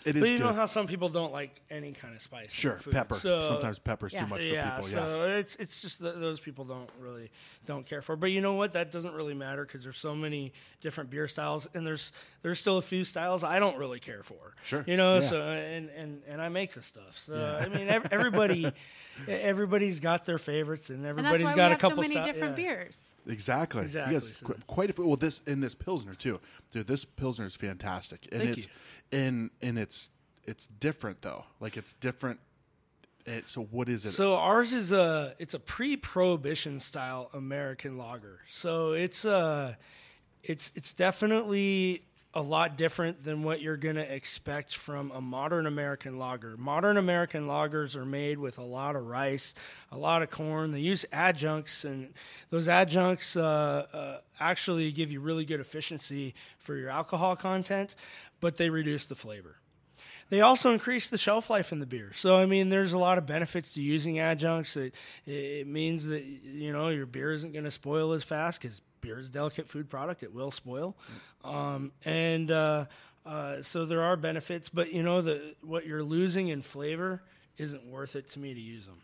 [0.08, 0.44] It is But you good.
[0.46, 2.52] know how some people don't like any kind of spice.
[2.52, 2.94] sure, food.
[2.94, 3.16] pepper.
[3.16, 4.22] So, Sometimes pepper's Yeah.
[4.24, 4.88] too much for yeah, people.
[4.90, 7.30] so it's it's just that those people don't really
[7.66, 8.16] don't care for.
[8.16, 8.74] But you know what?
[8.74, 12.78] That doesn't really matter because there's so many different beer styles, and there's there's still
[12.78, 14.56] a few styles I don't really care for.
[14.64, 15.16] Sure, you know.
[15.16, 15.22] yeah.
[15.22, 17.20] So and and and I make the stuff.
[17.26, 17.66] So Yeah.
[17.66, 18.72] I mean, everybody
[19.28, 22.02] everybody's got their favorites, and and that's everybody's why got we a have so couple
[22.04, 22.64] many sty- different yeah.
[22.76, 23.00] beers.
[23.30, 23.82] Exactly.
[23.82, 25.06] Exactly, You guys, so- quite a few.
[25.06, 26.40] Well, this in this pilsner too,
[26.72, 26.88] dude.
[26.88, 28.68] This pilsner is fantastic, and Thank it's
[29.12, 30.10] and and it's
[30.44, 31.46] it's different though.
[31.60, 32.40] Like it's different.
[33.26, 34.12] It, so what is it?
[34.12, 38.40] So ours is a it's a pre-prohibition style American lager.
[38.50, 39.76] So it's uh
[40.44, 45.66] it's it's definitely a lot different than what you're going to expect from a modern
[45.66, 46.56] American lager.
[46.58, 49.54] Modern American lagers are made with a lot of rice,
[49.92, 50.72] a lot of corn.
[50.72, 52.14] They use adjuncts, and
[52.50, 57.96] those adjuncts uh, uh, actually give you really good efficiency for your alcohol content,
[58.40, 59.56] but they reduce the flavor.
[60.30, 62.12] They also increase the shelf life in the beer.
[62.14, 64.76] So I mean, there's a lot of benefits to using adjuncts.
[64.76, 64.94] It
[65.26, 69.20] it means that you know your beer isn't going to spoil as fast because beer
[69.20, 70.24] is a delicate food product.
[70.24, 70.96] It will spoil,
[71.44, 72.86] um, and uh,
[73.26, 74.70] uh, so there are benefits.
[74.70, 77.22] But you know the what you're losing in flavor
[77.58, 79.02] isn't worth it to me to use them.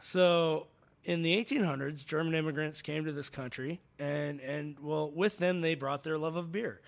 [0.00, 0.66] So
[1.04, 5.74] in the 1800s, German immigrants came to this country, and and well, with them they
[5.74, 6.80] brought their love of beer.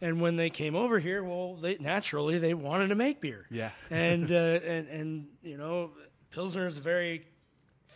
[0.00, 3.46] And when they came over here, well, they naturally they wanted to make beer.
[3.50, 3.70] Yeah.
[3.90, 5.90] and uh, and and you know,
[6.30, 7.26] pilsner is a very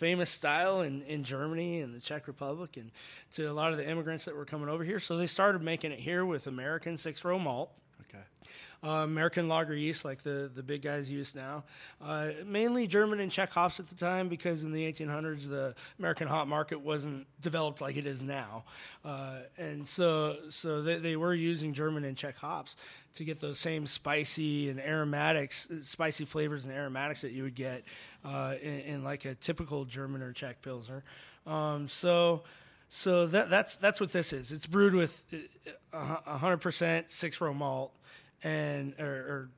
[0.01, 2.91] famous style in, in Germany and the Czech Republic, and
[3.33, 4.99] to a lot of the immigrants that were coming over here.
[4.99, 7.71] So they started making it here with American six row malt
[8.09, 8.25] okay.
[8.83, 11.65] Uh, American lager yeast, like the, the big guys use now.
[12.03, 16.27] Uh, mainly German and Czech hops at the time because in the 1800s the American
[16.29, 18.65] hop market wasn't developed like it is now,
[19.05, 22.77] uh, and so so they, they were using German and Czech hops
[23.15, 27.83] to get those same spicy and aromatics, spicy flavors and aromatics that you would get
[28.25, 31.05] uh, in, in like a typical German or Czech pilsner.
[31.47, 32.43] Um, so.
[32.93, 34.51] So that, that's that's what this is.
[34.51, 35.25] It's brewed with
[35.93, 37.93] uh, hundred percent six row malt,
[38.43, 39.51] and or, or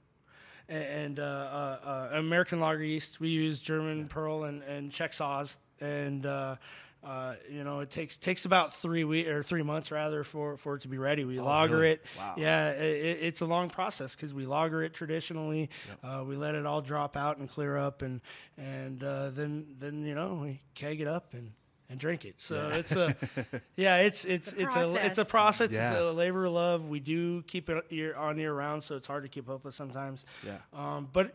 [0.68, 1.78] and uh, uh,
[2.12, 3.20] uh, American lager yeast.
[3.20, 6.56] We use German Perle and, and Czech Saaz, and uh,
[7.04, 10.76] uh, you know it takes takes about three week or three months rather for, for
[10.76, 11.24] it to be ready.
[11.24, 11.90] We lager really?
[11.90, 12.04] it.
[12.16, 12.34] Wow.
[12.36, 15.68] Yeah, it, it's a long process because we lager it traditionally.
[16.02, 18.20] Uh, we let it all drop out and clear up, and
[18.56, 21.52] and uh, then then you know we keg it up and.
[21.92, 22.40] And drink it.
[22.40, 23.14] So it's a,
[23.76, 25.68] yeah, it's it's it's a it's a process.
[25.68, 25.70] process.
[25.72, 25.90] Yeah.
[25.90, 26.88] It's a labor of love.
[26.88, 29.74] We do keep it year on year round, so it's hard to keep up with
[29.74, 30.24] sometimes.
[30.42, 30.56] Yeah.
[30.72, 31.34] Um, but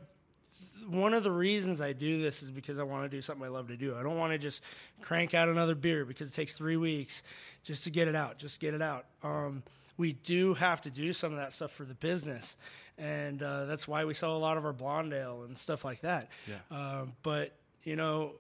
[0.90, 3.50] one of the reasons I do this is because I want to do something I
[3.50, 3.96] love to do.
[3.96, 4.64] I don't want to just
[5.04, 7.22] crank out another beer because it takes three weeks
[7.64, 8.40] just to get it out.
[8.40, 9.06] Just get it out.
[9.22, 9.62] Um,
[9.98, 12.56] we do have to do some of that stuff for the business,
[12.98, 16.02] and uh, that's why we sell a lot of our blonde ale and stuff like
[16.02, 16.30] that.
[16.48, 16.76] Yeah.
[16.76, 18.32] Um, but you know,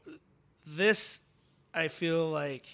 [0.65, 1.19] this
[1.77, 2.65] I feel like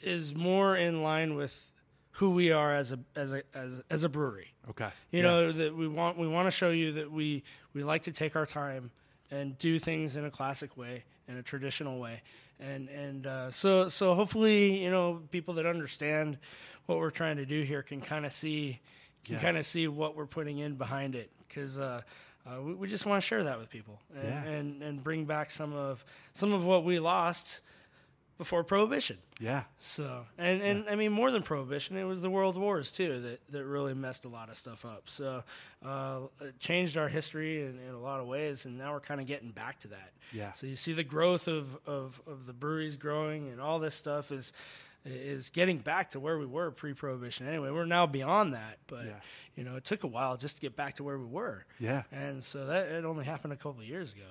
[0.00, 1.70] is more in line with
[2.16, 4.52] who we are as a as a as, as a brewery.
[4.70, 4.90] Okay.
[5.10, 5.22] You Yeah.
[5.30, 7.42] know that we want we want to show you that we
[7.74, 8.90] we like to take our time
[9.30, 12.22] and do things in a classic way, in a traditional way,
[12.60, 16.38] and and uh, so so hopefully you know people that understand
[16.86, 18.80] what we're trying to do here can kind of see
[19.24, 19.40] can Yeah.
[19.42, 21.78] kind of see what we're putting in behind it because.
[21.78, 22.02] Uh,
[22.46, 24.42] uh, we, we just want to share that with people and, Yeah.
[24.44, 27.60] and, and bring back some of some of what we lost
[28.38, 29.18] before prohibition.
[29.38, 29.64] Yeah.
[29.78, 33.40] So, and, and I mean, more than prohibition, it was the world wars too that,
[33.52, 35.02] that really messed a lot of stuff up.
[35.06, 35.44] So,
[35.84, 39.20] uh, it changed our history in, in a lot of ways, and now we're kind
[39.20, 40.10] of getting back to that.
[40.32, 40.54] Yeah.
[40.54, 44.32] So you see the growth of, of, of the breweries growing, and all this stuff
[44.32, 44.52] is
[45.04, 47.46] is getting back to where we were pre-prohibition.
[47.48, 49.20] Anyway, we're now beyond that, but Yeah.
[49.56, 51.64] you know, it took a while just to get back to where we were.
[51.80, 52.02] Yeah.
[52.12, 54.28] And so that it only happened a couple of years ago.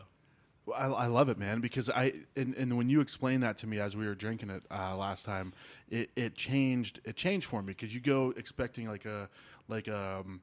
[0.65, 3.67] Well, I, I love it, man, because I and, and when you explained that to
[3.67, 5.53] me as we were drinking it uh, last time,
[5.89, 9.27] it, it changed it changed for me because you go expecting like a
[9.67, 10.39] like a um,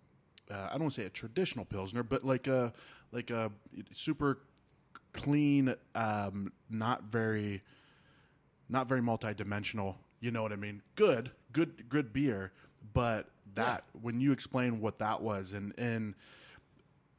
[0.50, 2.72] uh, I don't want to say a traditional pilsner, but like a
[3.12, 3.50] like a
[3.92, 4.40] super
[5.12, 7.62] clean, um, not very
[8.68, 9.96] not very multi-dimensional.
[10.20, 10.82] You know what I mean?
[10.96, 12.52] Good, good, good beer,
[12.92, 16.14] but that when you explain what that was and and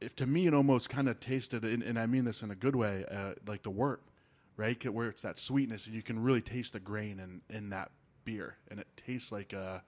[0.00, 2.54] if to me it almost kind of tasted and, and i mean this in a
[2.54, 4.00] good way uh, like the wort
[4.56, 7.90] right where it's that sweetness and you can really taste the grain in, in that
[8.24, 9.82] beer and it tastes like a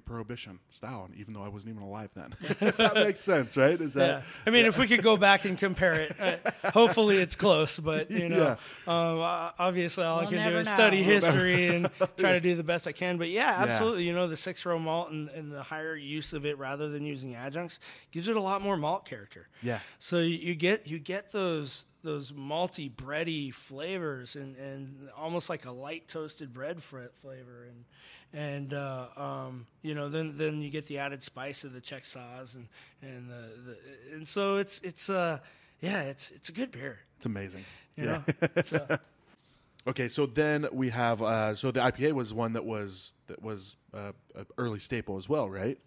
[0.00, 3.94] pre-prohibition style even though i wasn't even alive then if that makes sense right is
[3.94, 7.36] Yeah, that I mean, if we could go back and compare it, uh, hopefully it's
[7.36, 7.78] close.
[7.78, 10.74] But you know, um, uh, obviously all I We'll can do is know.
[10.74, 13.18] study We'll history and try to do the best I can.
[13.18, 13.70] But yeah, Yeah.
[13.72, 14.04] absolutely.
[14.04, 17.04] You know, the six row malt and, and the higher use of it rather than
[17.04, 17.78] using adjuncts
[18.10, 19.48] gives it a lot more malt character.
[19.62, 19.80] Yeah.
[19.98, 25.64] So you, you get you get those those malty bready flavors and, and almost like
[25.66, 27.84] a light toasted bread fr- flavor and
[28.32, 32.04] and uh, um, you know then then you get the added spice of the Czech
[32.04, 32.68] Saaz and
[33.02, 33.76] and the, the
[34.14, 35.38] and so it's it's uh
[35.80, 37.00] yeah it's it's a good beer.
[37.18, 37.64] It's amazing.
[37.96, 38.22] You yeah.
[38.40, 38.98] Know so,
[39.88, 43.76] okay so then we have uh, so the ipa was one that was that was
[43.94, 45.78] uh, an early staple as well right?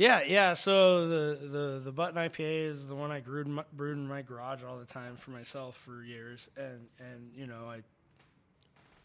[0.00, 0.54] Yeah, yeah.
[0.54, 4.08] So the the the button IPA is the one I brewed in my, brewed in
[4.08, 7.80] my garage all the time for myself for years, and and you know I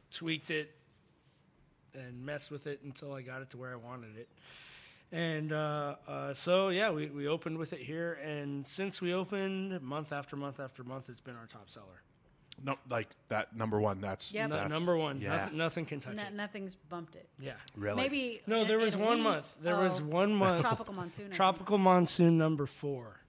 [0.09, 0.71] tweaked it
[1.95, 4.27] and messed with it until I got it to where I wanted it.
[5.11, 9.79] And uh, uh, so yeah, we, we opened with it here, and since we opened,
[9.81, 12.01] month after month after month, it's been our top seller.
[12.63, 14.49] no like that number one that's, Yep.
[14.49, 16.33] No- that's number one, yeah nothing, nothing can touch No, it.
[16.33, 17.27] nothing's bumped it.
[17.39, 17.53] Yeah.
[17.77, 19.23] really Maybe No, there in was a one week.
[19.23, 19.45] month.
[19.61, 20.61] There was Oh, one month.
[20.61, 21.25] tropical monsoon.
[21.25, 21.35] I think.
[21.35, 23.19] Tropical monsoon number four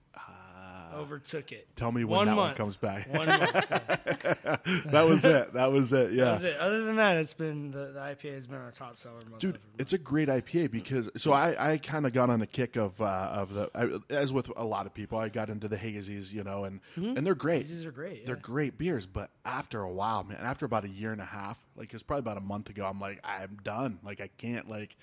[0.96, 1.68] overtook it.
[1.76, 3.52] tell me when one that one comes back One month.
[4.86, 6.56] that was it that was it yeah That was it.
[6.58, 9.52] Other than that, it's been the, the IPA has been our top seller month dude
[9.54, 9.64] month.
[9.78, 13.00] it's a great ipa because so i i kind of got on a kick of
[13.00, 16.32] uh of the I, as with a lot of people i got into the hazies
[16.32, 18.26] you know and and they're great These are great.
[18.26, 21.58] they're great beers but after a while man after about a year and a half
[21.76, 24.96] like it's probably about a month ago i'm like i'm done like i can't like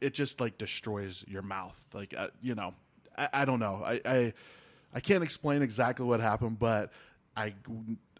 [0.00, 2.74] it just like destroys your mouth like uh, you know
[3.16, 4.32] I, I don't know I, I
[4.94, 6.92] i can't explain exactly what happened but
[7.36, 7.54] i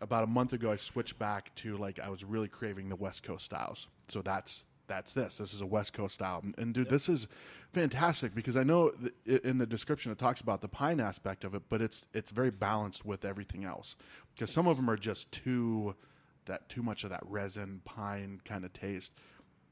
[0.00, 3.22] about a month ago i switched back to like i was really craving the west
[3.22, 3.88] coast styles.
[4.08, 5.36] So that's that's this.
[5.36, 6.42] This is a west coast style.
[6.56, 7.28] And, dude this is
[7.74, 8.90] fantastic because i know
[9.26, 12.30] th- in the description it talks about the pine aspect of it but it's it's
[12.30, 13.96] very balanced with everything else.
[14.34, 15.94] Because some of them are just too
[16.46, 19.12] that too much of that resin pine kind of taste.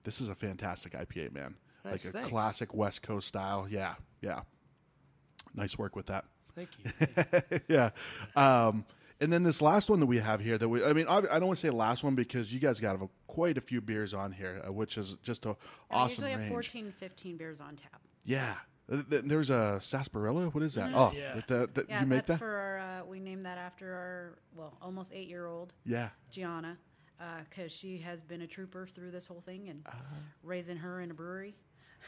[0.02, 1.54] This is a fantastic ipa man.
[1.84, 2.28] Nice, like a thanks.
[2.28, 3.66] classic west coast style.
[3.70, 4.40] Yeah yeah.
[5.54, 6.24] Nice work with that
[6.56, 7.58] Thank you.
[7.68, 7.90] yeah.
[8.34, 8.84] Um,
[9.20, 11.20] and then this last one that we have here that we, I mean, I, I
[11.38, 14.12] don't want to say last one because you guys got a, quite a few beers
[14.14, 15.54] on here, uh, which is just a I
[15.92, 16.50] awesome usually have range.
[16.52, 18.00] 14, 15 beers on tap.
[18.24, 18.54] Yeah.
[18.90, 20.48] Uh, th- There's a sarsaparilla.
[20.50, 20.90] What is that?
[20.90, 20.94] Mhm.
[20.96, 21.34] Oh, Yeah.
[21.34, 22.38] that- that- that- Yeah, you make that's that?
[22.38, 22.78] for our.
[22.78, 26.10] Uh, we named that after our well, almost eight year old yeah.
[26.30, 26.76] Gianna,
[27.50, 29.94] because she has been a trooper through this whole thing and Ah.
[30.42, 31.54] raising her in a brewery.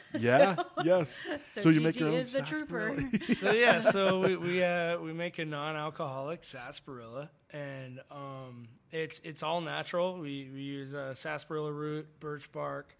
[0.19, 0.55] Yeah.
[0.83, 1.17] yes.
[1.53, 2.95] So, So you Gigi make your own is the trooper.
[2.97, 3.35] sarsaparilla?
[3.35, 9.43] so yeah, so we we uh, we make a non-alcoholic sarsaparilla, and um, it's it's
[9.43, 10.17] all natural.
[10.19, 12.95] We we use uh, sarsaparilla root, birch bark,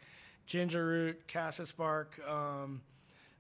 [0.46, 2.20] ginger root, cassia bark.
[2.28, 2.82] Um,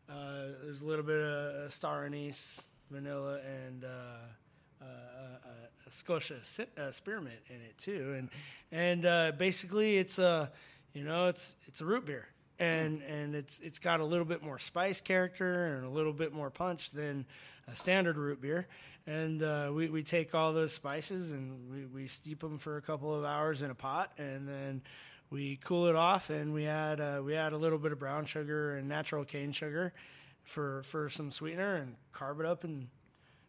[0.09, 3.87] uh, there's a little bit of star anise, vanilla, and uh,
[4.81, 8.15] uh, uh, a Scotia si- uh, spearmint in it too.
[8.17, 8.29] And
[8.71, 10.51] and uh, basically, it's a
[10.93, 12.27] you know it's it's a root beer.
[12.59, 16.33] And and it's it's got a little bit more spice character and a little bit
[16.33, 17.25] more punch than
[17.67, 18.67] a standard root beer.
[19.07, 22.81] And uh, we we take all those spices and we, we steep them for a
[22.81, 24.81] couple of hours in a pot, and then
[25.29, 28.25] we cool it off, and we add uh, we add a little bit of brown
[28.25, 29.93] sugar and natural cane sugar
[30.43, 32.87] for for some sweetener, and carb it up and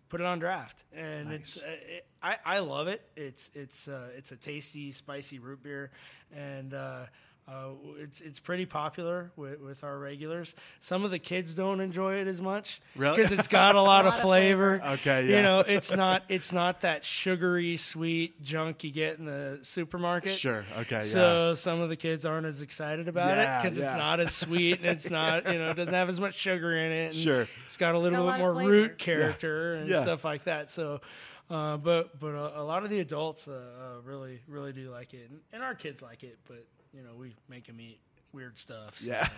[0.09, 0.85] put it on draft.
[0.95, 3.03] And it's uh, it, I I love it.
[3.17, 5.91] It's it's uh, it's a tasty spicy root beer,
[6.35, 6.73] and
[7.51, 10.55] uh, it's it's pretty popular with, with our regulars.
[10.79, 13.17] Some of the kids don't enjoy it as much Really?
[13.17, 14.79] because it's got a lot, of, of flavor.
[14.79, 14.95] flavor.
[14.95, 15.37] Okay, yeah.
[15.37, 20.35] You know, it's not it's not that sugary sweet junk you get in the supermarket.
[20.35, 20.65] Sure.
[20.79, 20.99] Okay.
[20.99, 21.03] Yeah.
[21.03, 23.87] So some of the kids aren't as excited about Yeah, it because yeah.
[23.87, 26.77] it's not as sweet and it's not you know it doesn't have as much sugar
[26.77, 27.07] in it.
[27.07, 27.49] And Sure.
[27.67, 30.03] It's got a little got bit lot more root character and Yeah.
[30.03, 30.71] stuff like that.
[30.71, 31.01] So,
[31.51, 35.15] uh, but but a, a lot of the adults uh, uh, really really do like
[35.15, 36.39] it, and, and our kids like it.
[36.47, 38.01] But you know we make them eat
[38.33, 38.99] weird stuff.
[38.99, 39.29] so- Yeah,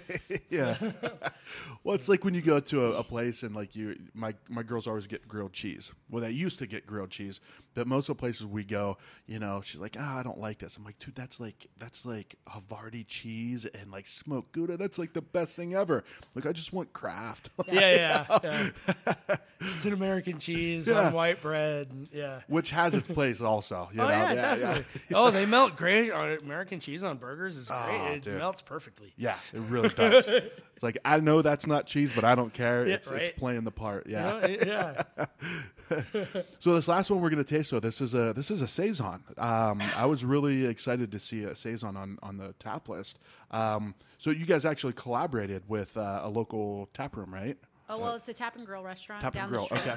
[0.50, 0.76] yeah.
[1.84, 4.62] well, it's like when you go to a, a place and like you, my my
[4.62, 5.90] girls always get grilled cheese.
[6.10, 7.40] Well, they used to get grilled cheese,
[7.74, 8.96] but most of the places we go,
[9.26, 10.76] you know, she's like, ah, I don't like this.
[10.76, 14.76] I'm like, dude, that's like that's like Havarti cheese and like smoked Gouda.
[14.76, 16.04] That's like the best thing ever.
[16.34, 17.50] Like, I just want Kraft.
[17.70, 19.36] yeah, yeah, yeah.
[19.62, 21.08] Just an American cheese Yeah.
[21.08, 21.88] on white bread.
[21.90, 22.40] And, yeah.
[22.48, 23.88] Which has its place also.
[23.92, 24.10] You Oh know?
[24.10, 24.84] yeah, definitely.
[25.14, 27.56] Oh, they melt great American cheese on burgers.
[27.56, 27.78] is great.
[27.78, 28.39] Oh, it dude.
[28.40, 29.12] Melts perfectly.
[29.16, 30.26] Yeah, it really does.
[30.28, 32.86] it's like I know that's not cheese, but I don't care.
[32.86, 33.22] Yeah, it's, right.
[33.22, 34.06] it's playing the part.
[34.06, 34.24] You Yeah.
[34.30, 35.02] know, it- yeah.
[36.60, 37.70] So this last one we're going to taste.
[37.70, 39.22] So this is a this is a saison.
[39.38, 43.18] Um, I was really excited to see a saison on on the tap list.
[43.50, 47.56] Um, so you guys actually collaborated with uh, a local tap room, right?
[47.88, 49.96] Oh well, it's a tap and grill restaurant Tap and Grill, the street, okay.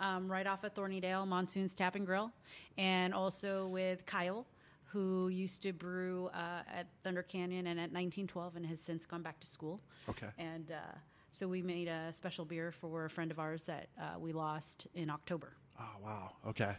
[0.00, 2.32] um, right off of Thornydale, Monsoon's Tap and Grill,
[2.76, 4.46] and also with Kyle,
[4.92, 9.22] who used to brew uh, at Thunder Canyon and at 1912, and has since gone
[9.22, 9.80] back to school.
[10.08, 10.28] Okay.
[10.38, 10.96] And uh,
[11.32, 14.86] so we made a special beer for a friend of ours that uh, we lost
[14.94, 15.52] in October.
[15.78, 16.32] Oh wow.
[16.48, 16.74] Okay.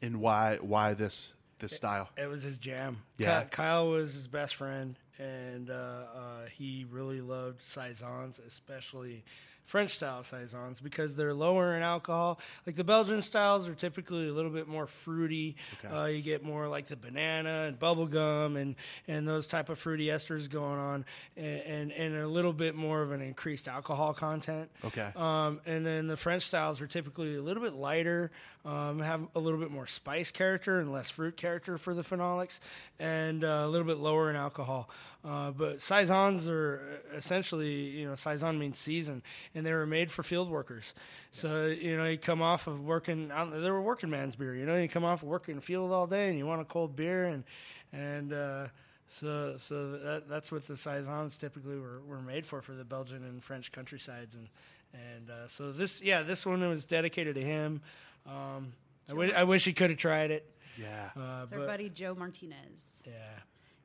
[0.00, 2.08] And why why this this style?
[2.16, 2.98] It was his jam.
[3.18, 3.44] Yeah.
[3.44, 9.24] Kyle was his best friend, and uh, uh, he really loved saisons, especially
[9.64, 12.38] French style saisons, because they're lower in alcohol.
[12.66, 15.56] Like the Belgian styles are typically a little bit more fruity.
[15.78, 15.94] Okay.
[15.94, 18.74] Uh, you get more like the banana and bubble gum and
[19.08, 21.04] and those type of fruity esters going on,
[21.36, 24.70] and and, and a little bit more of an increased alcohol content.
[24.84, 25.10] Okay.
[25.16, 28.30] Um, and then the French styles are typically a little bit lighter,
[28.64, 32.60] um, have a little bit more spice character and less fruit character for the phenolics,
[32.98, 34.88] and uh, a little bit lower in alcohol.
[35.24, 39.22] Uh, but saisons are essentially, you know, saison means season,
[39.54, 40.94] and they were made for field workers.
[41.30, 44.54] So you know, you come off of working out, they were working man's beer.
[44.54, 46.64] You know, you come off of working the field all day, and you want a
[46.64, 47.44] cold beer, and
[47.92, 48.66] and uh,
[49.08, 53.24] so so that, that's what the saisons typically were, were made for for the Belgian
[53.24, 54.48] and French countrysides, and
[54.94, 57.82] and uh, so this yeah this one was dedicated to him.
[58.26, 58.72] Um,
[59.08, 60.48] I, wi- I wish he could have tried it.
[60.78, 61.10] Yeah.
[61.16, 63.00] Uh, It's our but, buddy Joe Martinez.
[63.06, 63.12] yeah.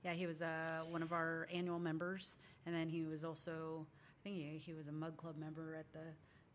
[0.03, 3.85] Yeah, he was uh, one of our annual members, and then he was also,
[4.21, 5.99] I think he, he was a Mug Club member at the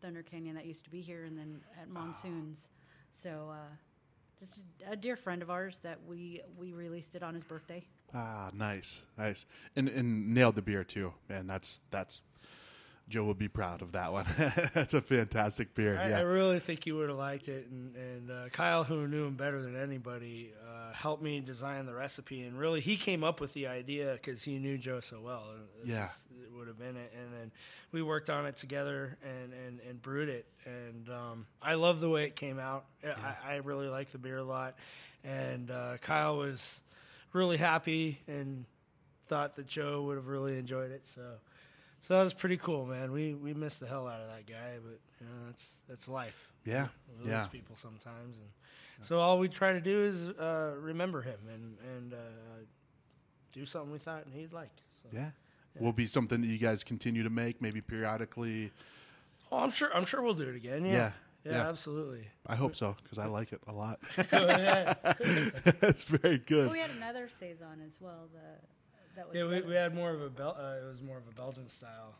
[0.01, 2.67] Thunder Canyon that used to be here, and then at Monsoons.
[3.21, 3.55] So, uh,
[4.39, 4.59] just
[4.89, 7.85] a dear friend of ours that we we released it on his birthday.
[8.13, 11.45] Ah, nice, nice, and and nailed the beer too, man.
[11.45, 12.21] That's that's
[13.09, 14.25] Joe would be proud of that one.
[14.73, 15.99] that's a fantastic beer.
[15.99, 16.19] I, yeah.
[16.19, 19.35] I really think you would have liked it, and, and uh, Kyle, who knew him
[19.35, 22.43] better than anybody, uh, helped me design the recipe.
[22.43, 25.43] And really, he came up with the idea because he knew Joe so well.
[25.81, 26.05] This Yeah.
[26.05, 27.11] is- it would have been it.
[27.19, 27.51] And then
[27.91, 30.45] we worked on it together and, and, and brewed it.
[30.65, 32.85] And um, I love the way it came out.
[33.03, 34.75] I, I really like the beer a lot.
[35.23, 36.79] And uh, Kyle was
[37.33, 38.65] really happy and
[39.27, 41.05] thought that Joe would have really enjoyed it.
[41.15, 41.21] So.
[42.07, 43.11] So that was pretty cool, man.
[43.11, 46.51] We we missed the hell out of that guy, but you know that's that's life.
[46.65, 47.45] yeah, We lose yeah.
[47.47, 52.13] people sometimes, and so all we try to do is uh, remember him and and
[52.13, 52.17] uh,
[53.53, 54.71] do something we thought he'd like.
[55.01, 55.09] So.
[55.13, 55.29] Yeah.
[55.79, 58.69] Will be something that you guys continue to make, maybe periodically.
[59.51, 60.85] Oh, I'm sure I'm sure we'll do it again.
[60.85, 61.11] Yeah, Yeah,
[61.45, 61.69] yeah, yeah.
[61.69, 62.27] absolutely.
[62.45, 63.99] I hope so because I like it a lot.
[64.31, 64.93] yeah,
[65.81, 66.67] It's very good.
[66.69, 68.27] Oh, we had another saison as well.
[68.33, 68.59] The
[69.15, 71.23] that was yeah we, we had more of a Bel- uh, it was more of
[71.27, 72.13] a Belgian style.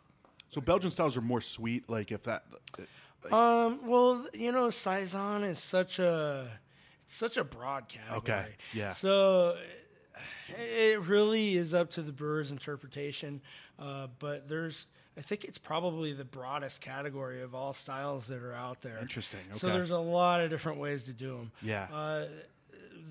[0.50, 1.90] So Belgian styles are more sweet.
[1.90, 2.44] Like if that,
[3.32, 6.48] Um, well, you know, saison is such a
[7.04, 8.18] it's such a broad category.
[8.18, 8.92] Okay, yeah.
[8.92, 9.58] So
[10.58, 13.42] it really is up to the brewer's interpretation.
[13.80, 14.86] Uh, but there's,
[15.18, 18.98] I think it's probably the broadest category of all styles that are out there.
[19.00, 21.52] Interesting, So there's a lot of different ways to do them.
[21.62, 21.88] Yeah.
[21.92, 22.28] Uh,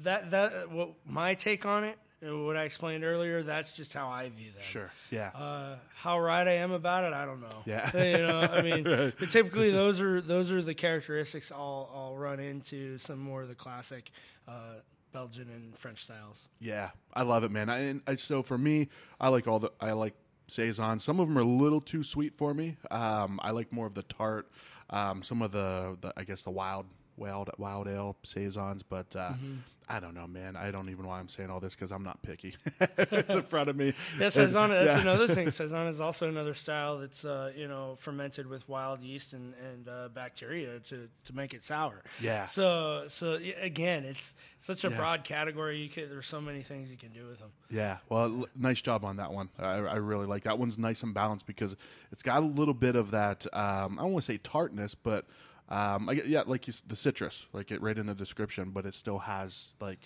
[0.05, 4.29] that that what my take on it what I explained earlier, that's just how I
[4.29, 4.65] view that.
[4.65, 4.93] Sure.
[5.11, 5.29] Yeah.
[5.35, 7.63] Uh, how right I am about it, I don't know.
[7.67, 7.97] Yeah.
[8.05, 8.85] you know, I mean,
[9.19, 13.49] but typically those are those are the characteristics I'll I'll run into some more of
[13.49, 14.11] the classic
[14.47, 14.77] uh,
[15.13, 16.49] Belgian and French styles.
[16.61, 17.69] Yeah, I love it, man.
[17.69, 18.89] I, and I so for me,
[19.21, 20.15] I like all the I like
[20.47, 20.99] saison.
[20.99, 22.77] Some of them are a little too sweet for me.
[22.91, 24.51] Um, I like more of the tart.
[24.91, 26.87] Um, some of the, the I guess the wild
[27.17, 29.55] wild wild ale saisons, but uh, Mm-hmm.
[29.89, 30.55] I don't know, man.
[30.57, 32.55] I don't even know why I'm saying all this because I'm not picky.
[32.81, 33.93] it's in front of me.
[34.19, 34.71] Yeah, saison.
[34.71, 35.01] That's Yeah.
[35.01, 35.51] another thing.
[35.61, 39.89] Saison is also another style that's uh, you know fermented with wild yeast and and
[39.89, 42.05] uh, bacteria to to make it sour.
[42.21, 42.47] Yeah.
[42.47, 44.97] So so again, it's such a Yeah.
[44.97, 45.81] broad category.
[45.83, 47.51] You can there's so many things you can do with them.
[47.69, 49.49] Yeah, well, l- nice job on that one.
[49.59, 51.77] I, I really like that one's nice and balanced because
[52.13, 53.45] it's got a little bit of that.
[53.53, 55.27] Um, I don't want to say tartness, but
[55.73, 58.95] um, I, yeah, like you, the citrus, like it right in the description, but it
[58.95, 59.99] still has like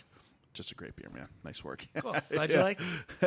[0.54, 1.26] just a great beer, man.
[1.44, 1.86] Nice work.
[2.00, 2.14] Cool.
[2.30, 2.80] Glad you like.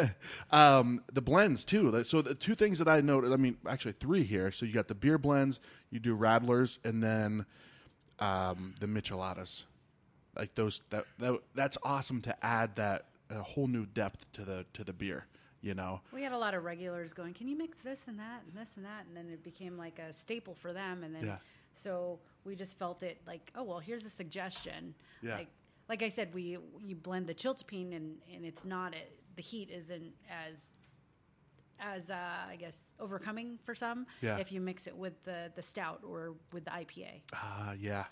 [0.52, 2.04] um, the blends too.
[2.06, 4.52] So the two things that I noted, I mean, actually three here.
[4.52, 5.60] So you got the beer blends,
[5.92, 7.46] you do radlers, and then
[8.20, 9.64] um, the micheladas.
[10.38, 14.66] Like those, that, that that's awesome to add that a whole new depth to the
[14.74, 15.26] to the beer.
[15.62, 18.44] You know, We had a lot of regulars going, "Can you mix this and that
[18.48, 21.04] and this and that?" And then it became like a staple for them.
[21.04, 21.36] And then Yeah.
[21.84, 25.36] So we just felt it like, "Oh well, here's a suggestion." Yeah.
[25.36, 25.48] Like
[25.88, 29.04] like I said, we you blend the chiltepin and and it's not a,
[29.36, 30.58] the heat isn't as
[31.80, 32.16] as uh,
[32.50, 34.38] I guess overcoming for some Yeah.
[34.38, 37.22] if you mix it with the the stout or with the IPA.
[37.34, 38.06] ah, yeah,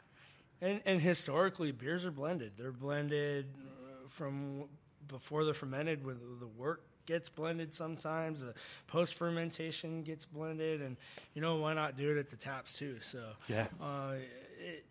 [0.61, 2.53] And, and historically, beers are blended.
[2.57, 4.65] They're blended uh, from
[5.07, 6.05] before they're fermented.
[6.05, 8.53] with the wort gets blended, sometimes the
[8.85, 10.97] post fermentation gets blended, and
[11.33, 12.97] you know why not do it at the taps too?
[13.01, 13.67] So Yeah.
[13.81, 14.15] uh,
[14.59, 14.85] it,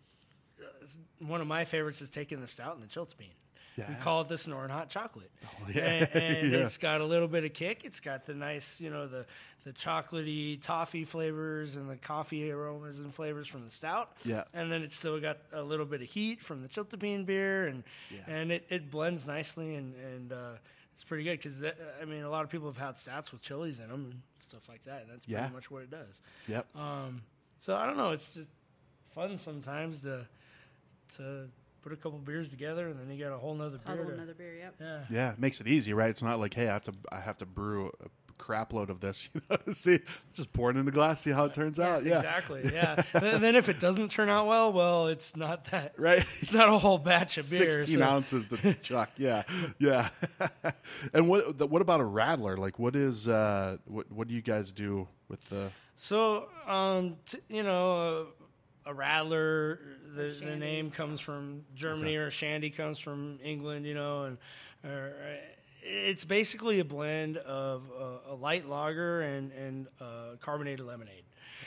[0.61, 0.65] uh,
[1.25, 3.29] one of my favorites is taking the stout and the chiltepin.
[3.77, 3.93] We Yeah.
[4.01, 5.29] call it the Snoring Hot Chocolate,
[5.71, 5.81] yeah.
[5.85, 6.57] and, and Yeah.
[6.65, 7.85] it's got a little bit of kick.
[7.85, 9.25] It's got the nice, you know, the
[9.63, 14.15] the chocolatey toffee flavors and the coffee aromas and flavors from the stout.
[14.23, 14.45] Yeah.
[14.53, 17.83] And then it's still got a little bit of heat from the Chiltepin beer, and
[18.09, 18.19] Yeah.
[18.27, 20.53] and it, it blends nicely, and and uh,
[20.97, 21.63] it's pretty good because
[22.01, 24.67] I mean a lot of people have had stouts with chilies in them and stuff
[24.67, 25.03] like that.
[25.03, 25.41] And that's Yeah.
[25.41, 26.19] pretty much what it does.
[26.47, 27.21] yep, Um,
[27.59, 28.11] so I don't know.
[28.11, 28.49] It's just
[29.13, 30.25] fun sometimes to
[31.17, 31.47] to
[31.83, 33.95] put a couple beers together, and then you got a whole nother beer.
[33.95, 34.55] Puzzle to- another beer.
[34.57, 34.75] Yep.
[34.81, 35.05] yeah.
[35.09, 35.31] yeah.
[35.33, 36.09] It makes it easy, right?
[36.09, 38.99] It's not like, hey, I have to I have to brew a crap load of
[38.99, 39.29] this.
[39.35, 39.99] You know, see,
[40.33, 42.03] just pour it in the glass, see how it turns out.
[42.05, 42.69] Yeah, Exactly.
[42.73, 43.01] Yeah.
[43.13, 45.93] and then if it doesn't turn out well, well, it's not that.
[45.97, 46.25] right.
[46.41, 47.71] It's not a whole batch of beer.
[47.83, 49.09] 16 so- ounces to chuck.
[49.17, 49.43] Yeah,
[49.79, 50.09] yeah.
[51.13, 52.57] and what what about a radler?
[52.57, 55.71] Like, what is uh, what what do you guys do with the?
[55.95, 58.27] So, um, t- you know,
[58.85, 59.79] uh, a radler,
[60.15, 64.37] the, the name comes from Germany, or shandy comes from England, you know, and
[64.85, 65.35] or, uh,
[65.81, 71.23] it's basically a blend of uh, a light lager and and uh, carbonated lemonade.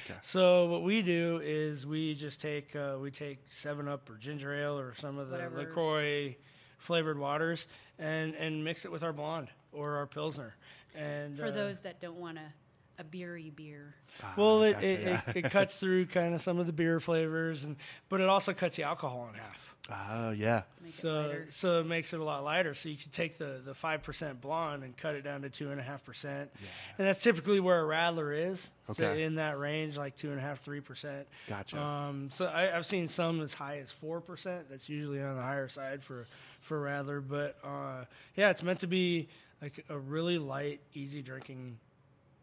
[0.06, 0.18] Okay.
[0.22, 4.54] So what we do is we just take uh, we take Seven Up or ginger
[4.54, 5.58] ale or some of the Whatever.
[5.58, 6.36] LaCroix
[6.78, 7.66] flavored waters
[7.98, 10.54] and and mix it with our blonde or our pilsner.
[10.94, 12.52] And For uh, those that don't want a
[13.00, 13.94] a beery beer.
[14.36, 15.20] well, it, gotcha, it, yeah.
[15.28, 17.76] it, it cuts through kind of some of the beer flavors, and
[18.08, 19.74] but it also cuts the alcohol in half.
[19.92, 21.46] Oh yeah, Make So lighter.
[21.50, 22.74] so it makes it a lot lighter.
[22.74, 25.70] So you can take the the five percent blonde and cut it down to two
[25.70, 26.50] and a half percent,
[26.98, 28.70] and that's typically where a radler is.
[28.92, 31.26] So in that range, like two and a half, three percent.
[31.48, 31.80] Gotcha.
[31.80, 34.66] Um, so I, I've seen some as high as four percent.
[34.70, 36.26] That's usually on the higher side for
[36.60, 38.04] for a radler, but uh,
[38.36, 39.28] yeah, it's meant to be
[39.62, 41.78] like a really light, easy drinking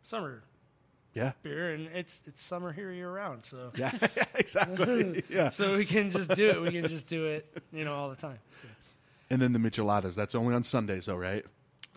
[0.04, 0.44] summer
[1.18, 3.44] yeah, beer, and it's it's summer here year round.
[3.46, 3.92] So yeah.
[4.36, 5.24] exactly.
[5.30, 5.50] Yeah.
[5.50, 6.62] so we can just do it.
[6.62, 8.40] We can just do it, you know, all the time.
[8.62, 8.68] So.
[9.30, 10.16] And then the micheladas.
[10.16, 11.44] That's only on Sundays, though, right?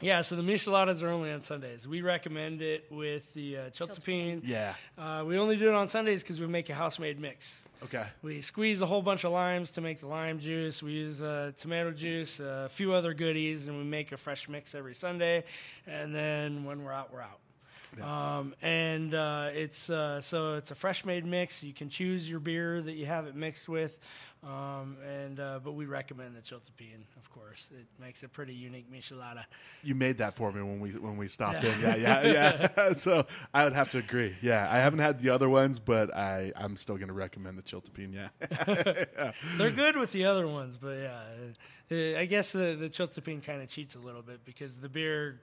[0.01, 1.87] Yeah, so the micheladas are only on Sundays.
[1.87, 4.41] We recommend it with the uh, chiltepin.
[4.45, 4.75] Yeah.
[4.97, 7.63] Uh, we only do it on Sundays because we make a house-made mix.
[7.85, 8.07] Okay.
[8.23, 10.83] We squeeze a whole bunch of limes to make the lime juice.
[10.83, 14.75] We use uh, tomato juice, a few other goodies, and we make a fresh mix
[14.75, 15.45] every Sunday.
[15.87, 17.39] And then when we're out, we're out.
[18.01, 21.63] Um, and uh, it's uh, so it's a fresh made mix.
[21.63, 23.99] You can choose your beer that you have it mixed with,
[24.45, 27.69] um, and uh, but we recommend the Chiltepin, of course.
[27.73, 29.45] It makes a pretty unique michelada.
[29.83, 31.75] You made that for me when we when we stopped Yeah.
[31.75, 31.81] in.
[31.81, 32.93] Yeah, yeah, yeah.
[32.97, 34.37] so I would have to agree.
[34.41, 37.63] Yeah, I haven't had the other ones, but I I'm still going to recommend the
[37.63, 38.15] Chiltepin.
[38.15, 39.33] Yeah.
[39.59, 40.97] They're good with the other ones, but
[41.91, 45.41] yeah, I guess the the Chiltepin kind of cheats a little bit because the beer.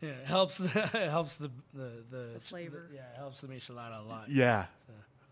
[0.00, 2.88] Yeah, it helps the it helps the the the, flavor.
[2.94, 4.30] yeah, it helps the michelada a lot.
[4.30, 4.66] yeah.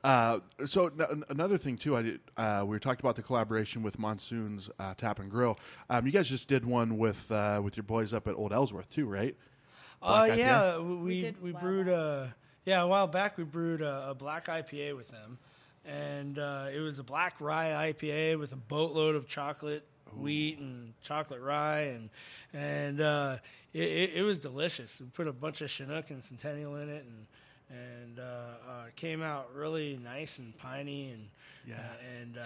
[0.05, 3.99] Uh, so n- another thing too, I did, uh, we talked about the collaboration with
[3.99, 5.59] Monsoon's uh, Tap and Grill.
[5.91, 8.89] Um, you guys just did one with uh, with your boys up at Old Ellsworth
[8.91, 9.37] too, right?
[10.01, 12.33] Uh, yeah, we we, we a brewed a
[12.65, 13.37] yeah a while back.
[13.37, 15.37] We brewed a, a black IPA with them,
[15.85, 19.85] and uh, it was a black rye IPA with a boatload of chocolate
[20.17, 22.11] wheat and chocolate rye, and
[22.53, 23.37] and uh,
[23.73, 25.01] it, it, it was delicious.
[25.01, 27.27] We put a bunch of Chinook and Centennial in it, and
[27.71, 31.29] and uh, uh, came out really nice and piney, and
[31.67, 31.77] Yeah.
[32.21, 32.43] and uh,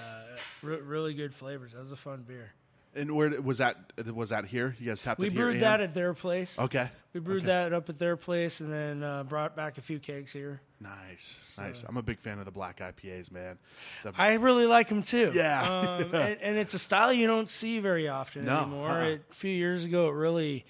[0.63, 1.73] re- really good flavors.
[1.73, 2.53] That was a fun beer.
[2.95, 3.77] And where was that?
[4.15, 4.77] Was that here?
[4.79, 5.41] You guys tapped We it here.
[5.41, 6.55] We brewed and- that at their place.
[6.59, 6.91] Okay.
[7.15, 7.47] We brewed Okay.
[7.47, 10.61] that up at their place, and then uh, brought back a few kegs here.
[10.81, 11.85] Nice, nice.
[11.89, 13.59] I'm a big fan of the black IPAs, man.
[14.03, 15.31] The- I really like them too.
[15.35, 15.63] Yeah.
[15.63, 18.89] um, and, and it's a style you don't see very often No, anymore.
[18.89, 19.05] uh-uh.
[19.05, 20.65] It, a few years ago, it really,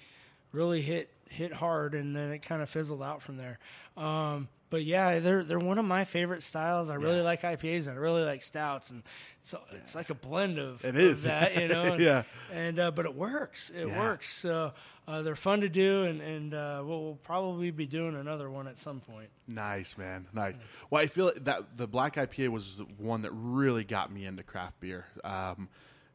[0.51, 3.57] really hit hit hard, and then it kind of fizzled out from there.
[3.97, 6.89] Um, but yeah, they're they're one of my favorite styles.
[6.89, 7.21] I really Yeah.
[7.21, 9.03] like IPAs, and I really like stouts, and
[9.39, 11.23] so it's like a blend of It of is.
[11.23, 11.83] that, you know.
[11.83, 12.23] And, Yeah.
[12.51, 13.69] and uh, but it works.
[13.69, 13.99] It Yeah.
[13.99, 14.33] works.
[14.33, 14.73] So.
[15.05, 18.69] Uh, they're fun to do, and and uh, we'll, we'll probably be doing another one
[18.69, 19.27] at some point.
[19.49, 20.25] Nice, man.
[20.31, 20.55] Nice.
[20.89, 24.43] Well, I feel that the black IPA was the one that really got me into
[24.43, 25.03] craft beer.
[25.25, 25.67] Um,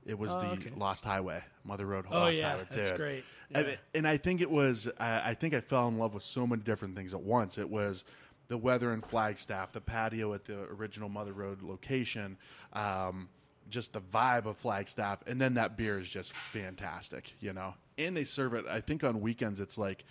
[0.07, 0.71] it was Oh, the okay.
[0.75, 2.67] Lost Highway, Mother Road Oh, Lost yeah, Highway.
[2.71, 2.97] that's dude.
[2.97, 3.25] great.
[3.51, 4.89] And, and I think it was.
[4.99, 7.59] I I think I fell in love with so many different things at once.
[7.59, 8.05] It was
[8.49, 12.37] the weather in Flagstaff, the patio at the original Mother Road location.
[12.73, 13.29] Um,
[13.71, 17.75] just the vibe of Flagstaff, and then that beer is just fantastic, you know.
[17.99, 18.65] And they serve it.
[18.67, 20.05] I think on weekends it's like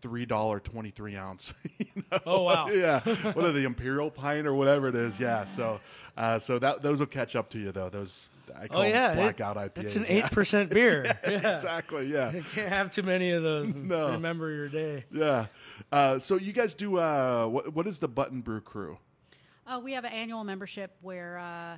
[0.00, 1.52] three dollar twenty three ounce.
[1.78, 2.18] you know?
[2.24, 2.68] Oh, wow.
[2.72, 3.00] yeah,
[3.32, 5.18] what are the Imperial Pint or whatever it is?
[5.18, 5.80] Yeah, so
[6.16, 7.88] uh, so that those will catch up to you though.
[7.88, 8.28] Those
[8.58, 9.84] I call Oh yeah, them it- blackout IPAs.
[9.84, 10.12] It's an yeah.
[10.12, 11.04] eight percent beer.
[11.28, 11.54] yeah.
[11.54, 12.06] exactly.
[12.06, 12.32] Yeah.
[12.32, 14.10] You can't have too many of those and No.
[14.12, 15.04] remember your day.
[15.12, 15.46] Yeah.
[15.92, 17.72] Uh, so you guys do uh, what?
[17.74, 18.98] What is the Button Brew Crew?
[19.66, 21.76] Uh, we have an annual membership where uh,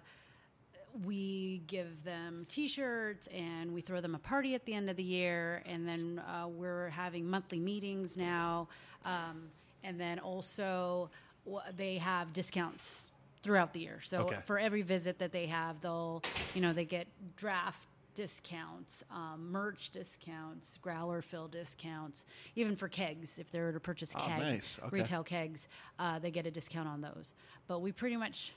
[1.05, 5.03] we give them T-shirts and we throw them a party at the end of the
[5.03, 8.69] year, and then uh, we're having monthly meetings now,
[9.05, 9.49] um,
[9.85, 11.11] and then also
[11.45, 13.11] w- they have discounts
[13.43, 14.01] throughout the year.
[14.05, 14.39] So Okay.
[14.45, 16.25] for every visit that they have, they'll
[16.55, 22.25] you know they get draft discounts, um, merch discounts, growler fill discounts,
[22.57, 24.79] even for kegs if they were to purchase a Oh, keg, nice.
[24.87, 24.91] Okay.
[24.91, 25.67] retail kegs,
[25.99, 27.33] uh, they get a discount on those.
[27.69, 28.53] But we pretty much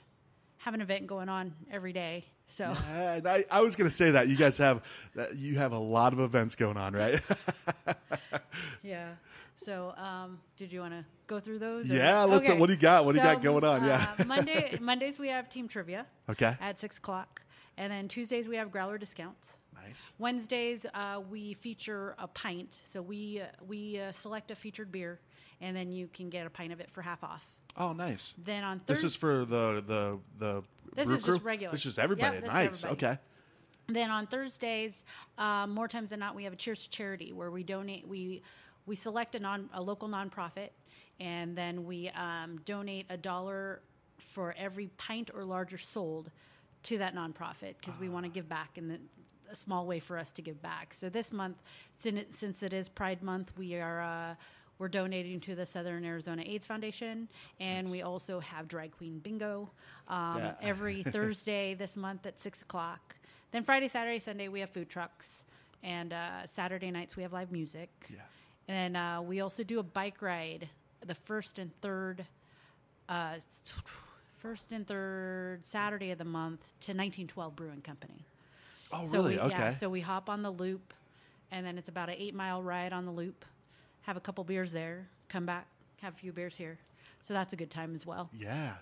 [0.58, 2.24] have an event going on every day.
[2.48, 4.82] So And I, I was going to say that you guys have
[5.14, 7.20] that you have a lot of events going on, right?
[8.82, 9.12] yeah.
[9.64, 11.90] So um, did you want to go through those?
[11.90, 13.04] or- Yeah, let's- what do you got?
[13.04, 13.84] What do you got going on?
[13.84, 14.14] Yeah.
[14.18, 16.56] uh, Monday Mondays we have team trivia okay.
[16.60, 17.42] at six o'clock,
[17.76, 19.54] and then Tuesdays we have growler discounts.
[19.74, 20.12] Nice.
[20.18, 22.80] Wednesdays uh, we feature a pint.
[22.84, 25.20] So we uh, we uh, select a featured beer,
[25.60, 27.44] and then you can get a pint of it for half off.
[27.76, 28.34] Oh, nice.
[28.42, 30.62] Then on This is for the the the
[30.94, 31.34] This is crew?
[31.34, 31.72] just regular.
[31.72, 32.36] This is everybody.
[32.36, 32.84] Yep, this is nice.
[32.84, 33.06] everybody.
[33.06, 33.18] Okay.
[33.88, 35.04] Then on Thursdays,
[35.38, 38.08] um, more times than not, we have a Cheers to Charity where we donate.
[38.08, 38.42] We
[38.86, 40.70] we select a non a local nonprofit,
[41.20, 43.80] and then we um, donate a dollar
[44.18, 46.30] for every pint or larger sold
[46.84, 48.98] to that nonprofit because we want to give back in the,
[49.50, 50.94] a small way for us to give back.
[50.94, 51.56] So this month,
[51.98, 54.00] since it, since it is Pride Month, we are.
[54.02, 54.34] Uh,
[54.78, 57.28] we're donating to the Southern Arizona AIDS Foundation,
[57.58, 59.70] and we also have Drag Queen Bingo
[60.06, 60.52] um, Yeah.
[60.62, 63.16] every Thursday this month at six o'clock.
[63.52, 65.44] Then Friday, Saturday, Sunday we have food trucks,
[65.82, 67.88] and uh, Saturday nights we have live music.
[68.10, 68.18] Yeah.
[68.68, 70.68] And uh, we also do a bike ride
[71.06, 72.26] the first and third,
[73.08, 73.34] uh,
[74.36, 78.24] first and third Saturday of the month to 1912 Brewing Company.
[78.92, 79.34] Oh, So really?
[79.36, 79.54] we, okay.
[79.56, 80.94] Yeah, so we hop on the loop,
[81.52, 83.44] and then it's about an eight mile ride on the loop.
[84.02, 85.66] Have a couple beers there, come back,
[86.00, 86.78] have a few beers here.
[87.22, 88.30] So that's a good time as well.
[88.32, 88.74] yeah.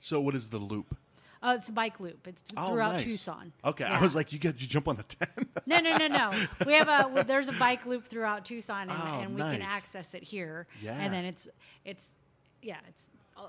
[0.00, 0.96] So what is the loop?
[1.42, 2.26] Oh, it's a bike loop.
[2.28, 3.04] It's Oh, throughout nice.
[3.04, 3.52] Tucson.
[3.64, 5.28] Okay, I was like, you get you jump on the ten.
[5.66, 6.30] No, no, no, no.
[6.66, 10.14] We have a there's a bike loop throughout Tucson, and, Oh, and we can access
[10.14, 10.66] it here.
[10.80, 10.96] Yeah.
[10.98, 11.48] And then it's
[11.84, 12.10] it's
[12.62, 13.08] yeah it's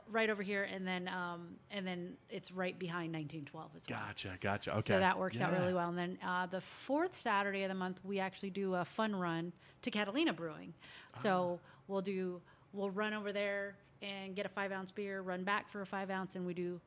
[0.09, 3.99] right over here, and then um and then it's right behind 1912 as well.
[3.99, 4.71] gotcha, gotcha.
[4.77, 4.81] Okay.
[4.81, 5.89] So that works out really well.
[5.89, 9.53] And then uh, the fourth Saturday of the month, we actually do a fun run
[9.83, 10.73] to Catalina Brewing.
[11.15, 11.67] So Ah.
[11.87, 12.41] we'll do
[12.73, 16.09] we'll run over there and get a five ounce beer, run back for a five
[16.09, 16.79] ounce, and we do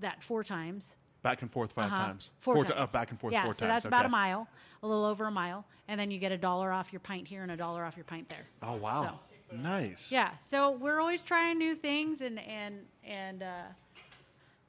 [0.00, 0.94] that four times.
[1.22, 1.96] Back and forth 5 Uh-huh.
[2.06, 2.30] times.
[2.40, 2.80] Four, ti- times.
[2.80, 3.60] uh, back and forth Yeah, four so times.
[3.60, 4.46] So that's about a mile,
[4.82, 7.42] a little over a mile, and then you get a dollar off your pint here
[7.42, 8.46] and a dollar off your pint there.
[8.62, 9.20] Oh wow.
[9.52, 10.10] Nice.
[10.12, 13.62] Yeah, so we're always trying new things, and and and uh,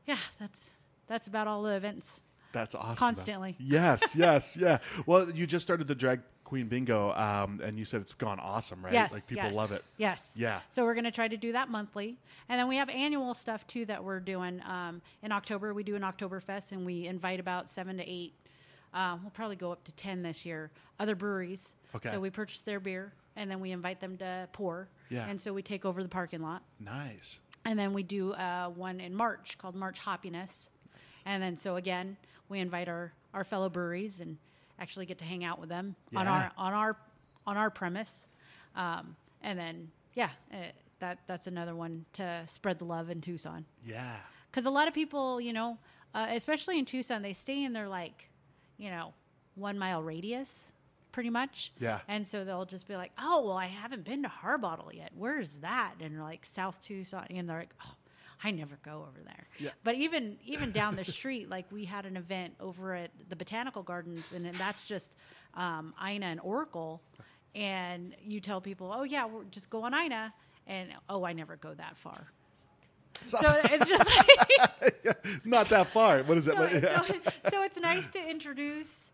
[0.07, 0.69] yeah, that's
[1.07, 2.07] that's about all the events.
[2.53, 2.95] That's awesome.
[2.95, 3.55] Constantly.
[3.59, 4.77] Yes, yes, yeah.
[5.05, 8.85] Well, you just started the drag Queen Bingo, um, and you said it's gone awesome,
[8.85, 8.93] right?
[8.93, 9.83] Yes, like people yes, love it.
[9.97, 10.31] Yes.
[10.35, 10.59] Yeah.
[10.71, 12.17] So we're going to try to do that monthly,
[12.47, 14.61] and then we have annual stuff too that we're doing.
[14.61, 18.33] Um, in October, we do an Oktoberfest, and we invite about seven to eight.
[18.93, 20.69] Uh, we'll probably go up to ten this year.
[20.99, 21.73] Other breweries.
[21.95, 22.11] Okay.
[22.11, 24.87] So we purchase their beer, and then we invite them to pour.
[25.09, 25.27] Yeah.
[25.27, 27.39] And so we take over the parking lot, Nice.
[27.65, 30.69] and then we do uh, one in March called March Hoppiness,
[31.25, 32.17] and then so again
[32.49, 34.37] we invite our our fellow breweries and
[34.79, 36.97] actually get to hang out with them on our on our
[37.47, 38.13] on our premise,
[38.75, 40.57] um, and then yeah, uh,
[40.99, 44.15] that that's another one to spread the love in Tucson Yeah.
[44.49, 45.77] because a lot of people, you know,
[46.13, 48.29] uh, especially in Tucson, they stay in their like,
[48.77, 49.13] you know,
[49.55, 50.51] one mile radius,
[51.11, 51.71] pretty much.
[51.79, 51.99] Yeah.
[52.07, 55.11] And so they'll just be like, "Oh, well, I haven't been to Harbottle yet.
[55.15, 57.93] Where's that?" And like, "South Tucson," and they're like, "Oh."
[58.43, 59.47] I never go over there.
[59.59, 59.69] Yeah.
[59.83, 63.81] But even even down the street, like we had an event over at the botanical
[63.83, 65.11] gardens, and that's just
[65.55, 67.01] um, Ina and Oracle.
[67.53, 70.33] And you tell people, "Oh yeah, we're just go on Ina,"
[70.67, 72.27] and oh, I never go that far.
[73.25, 76.21] So it's just like Not that far.
[76.23, 76.55] What is it?
[76.55, 77.01] so, Yeah.
[77.01, 77.15] so,
[77.49, 79.09] so it's nice to introduce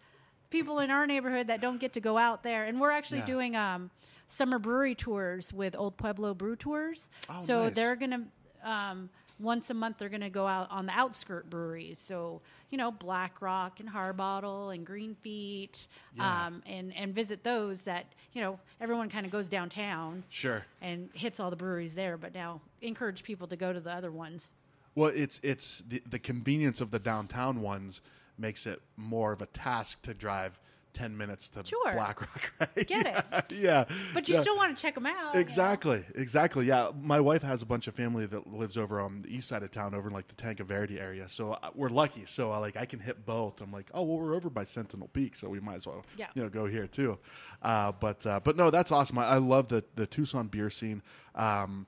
[0.49, 2.65] people in our neighborhood that don't get to go out there.
[2.65, 3.25] And we're actually Yeah.
[3.27, 3.91] doing um,
[4.27, 7.09] summer brewery tours with Old Pueblo Brew Tours.
[7.29, 7.75] Oh, so nice.
[7.75, 8.21] they're going to.
[8.63, 9.09] Um,
[9.39, 11.97] once a month, they're going to go out on the outskirt breweries.
[11.97, 16.45] So, you know, Black Rock and Harbottle and Green Feet, Yeah.
[16.45, 20.63] um, and, and visit those that, you know, everyone kind of goes downtown Sure.
[20.79, 24.11] and hits all the breweries there, but now encourage people to go to the other
[24.11, 24.51] ones.
[24.93, 28.01] Well, it's it's the, the convenience of the downtown ones
[28.37, 30.59] makes it more of a task to drive
[30.93, 31.93] ten minutes to Sure.
[31.93, 32.87] Black Rock, right?
[32.87, 33.51] Get yeah, it.
[33.51, 33.85] Yeah.
[34.13, 34.41] But you yeah.
[34.41, 35.15] still want to check them out.
[35.15, 35.39] you know?
[35.39, 36.65] Exactly, exactly.
[36.65, 39.63] Yeah, my wife has a bunch of family that lives over on the east side
[39.63, 41.27] of town, over in like the Tanque Verde area.
[41.29, 42.23] So uh, we're lucky.
[42.25, 43.61] So uh, like I can hit both.
[43.61, 46.27] I'm like, oh well, we're over by Sentinel Peak, so we might as well, Yeah.
[46.35, 47.17] you know, go here too.
[47.61, 49.17] Uh, but uh, but no, that's awesome.
[49.17, 51.01] I, I love the the Tucson beer scene.
[51.35, 51.85] Um,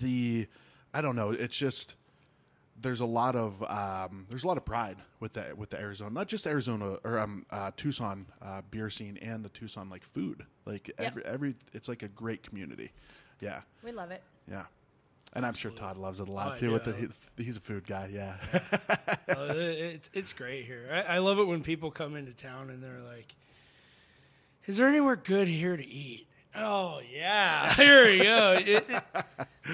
[0.00, 0.46] the
[0.94, 1.30] I don't know.
[1.30, 1.94] It's just
[2.80, 6.10] there's a lot of um, there's a lot of pride with the with the Arizona,
[6.10, 10.44] not just Arizona or um, uh, Tucson uh, beer scene and the Tucson like food.
[10.64, 12.92] Like every every it's like a great community.
[13.40, 14.22] Yeah, We love it.
[14.50, 14.64] yeah.
[15.34, 16.72] And I'm sure Todd loves it a lot Oh, too.
[16.72, 16.92] With the,
[17.36, 18.08] he, he's a food guy.
[18.12, 18.36] Yeah,
[19.28, 20.88] Uh, it's it's great here.
[20.90, 23.34] I, I love it when people come into town and they're like,
[24.66, 28.52] "Is there anywhere good here to eat?" Oh yeah, here we go.
[28.58, 29.04] It- it-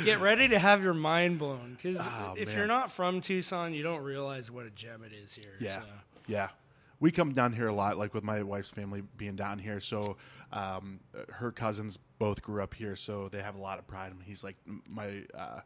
[0.05, 2.57] get ready to have your mind blown because Oh, if man.
[2.57, 5.55] you're not from Tucson, you don't realize what a gem it is here.
[5.61, 5.87] Yeah, so.
[6.27, 6.49] yeah.
[7.01, 9.79] We come down here a lot, like with my wife's family being down here.
[9.79, 10.17] So
[10.53, 11.01] um,
[11.31, 14.11] her cousins both grew up here, so they have a lot of pride.
[14.13, 14.57] And he's like,
[14.89, 15.61] my uh,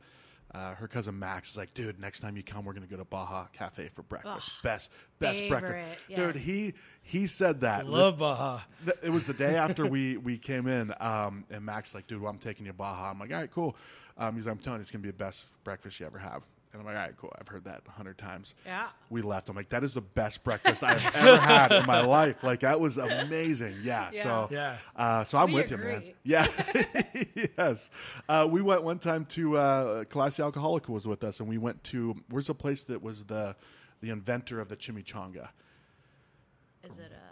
[0.54, 3.04] uh, her cousin Max is like, dude, next time you come, we're gonna go to
[3.04, 4.50] Baja Cafe for breakfast.
[4.56, 5.72] Ugh, best, best breakfast,
[6.08, 6.36] favorite, dude.
[6.42, 7.86] He he said that.
[7.86, 8.60] Love This- Baja.
[8.84, 12.20] Th- it was the day after we we came in, um, and Max like, dude,
[12.22, 13.10] well, I'm taking you to Baja.
[13.10, 13.76] I'm like, all right, cool.
[14.16, 16.42] Um, he's like, I'm telling you, it's gonna be the best breakfast you ever have.
[16.78, 17.32] And I'm like, all right, cool.
[17.38, 18.54] I've heard that a hundred times.
[18.64, 18.86] Yeah.
[19.10, 19.48] We left.
[19.48, 22.36] I'm like, that is the best breakfast I've ever had in my life.
[22.44, 23.78] Like that was amazing.
[23.82, 24.10] Yeah.
[24.12, 24.76] So Yeah.
[24.94, 26.04] Uh, so I'm We with you, man.
[26.22, 26.46] Yeah.
[27.58, 27.90] yes.
[28.28, 31.82] Uh, we went one time to uh, Classy Alcoholic was with us, and we went
[31.84, 33.56] to where's the place that was the
[34.00, 35.48] the inventor of the chimichanga.
[36.84, 37.27] Is it uh,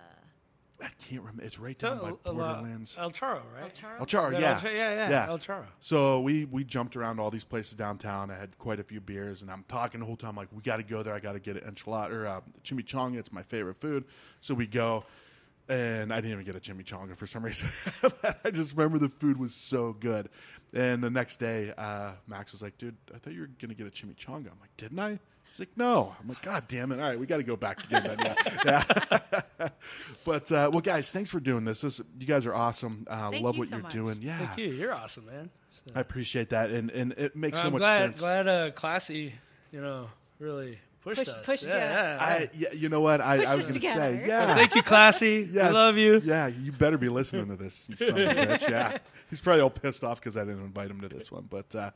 [0.82, 1.42] I can't remember.
[1.44, 2.96] It's right down by El, El- Borderlands.
[2.98, 3.62] El Charro, right?
[3.62, 4.00] El Charro?
[4.00, 4.60] El Charro, yeah.
[4.62, 5.64] Yeah, yeah, El Charro.
[5.80, 8.30] So we we jumped around all these places downtown.
[8.30, 10.76] I had quite a few beers, and I'm talking the whole time like, we got
[10.76, 11.14] to go there.
[11.14, 13.16] I got to get an enchilada or uh, chimichanga.
[13.16, 14.04] It's my favorite food.
[14.42, 15.04] So we go,
[15.68, 17.68] and I didn't even get a chimichanga for some reason.
[18.44, 20.28] I just remember the food was so good.
[20.74, 23.86] And the next day, uh, Max was like, "Dude, I thought you were gonna get
[23.86, 25.18] a chimichanga." I'm like, "Didn't I?"
[25.56, 27.00] He's like, "No." I'm like, "God damn it!
[27.00, 28.36] All right, we got to go back again." Then.
[28.64, 28.84] Yeah.
[29.58, 29.68] yeah.
[30.24, 31.80] but uh, well, guys, thanks for doing this.
[31.80, 33.06] This you guys are awesome.
[33.08, 33.92] Uh, Thank love you what so you're much.
[33.92, 34.18] doing.
[34.20, 34.38] Yeah.
[34.38, 34.66] Thank you.
[34.66, 35.48] You're awesome, man.
[35.70, 38.20] So- I appreciate that, and and it makes so I'm much glad, sense.
[38.20, 39.34] glad uh, Classy,
[39.72, 41.44] you know, really pushed Push- us.
[41.46, 41.78] pushed yeah, ya.
[41.78, 42.18] yeah, yeah.
[42.20, 43.20] I, yeah, you know what?
[43.20, 44.18] I, Push I was us going to together.
[44.20, 44.54] say, yeah.
[44.54, 45.48] Thank you, Classy.
[45.50, 45.64] Yes.
[45.66, 46.20] I love you.
[46.24, 48.68] Yeah, you better be listening to this, you son of a bitch.
[48.68, 48.98] Yeah,
[49.30, 51.46] he's probably all pissed off because I didn't invite him to this one.
[51.48, 51.90] But uh,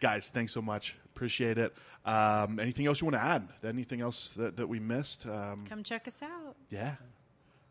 [0.00, 0.96] guys, thanks so much.
[1.14, 1.74] Appreciate it.
[2.04, 3.48] Um, anything else you want to add?
[3.64, 5.26] Anything else that, that we missed?
[5.26, 6.56] Um, come check us out?
[6.70, 6.96] yeah.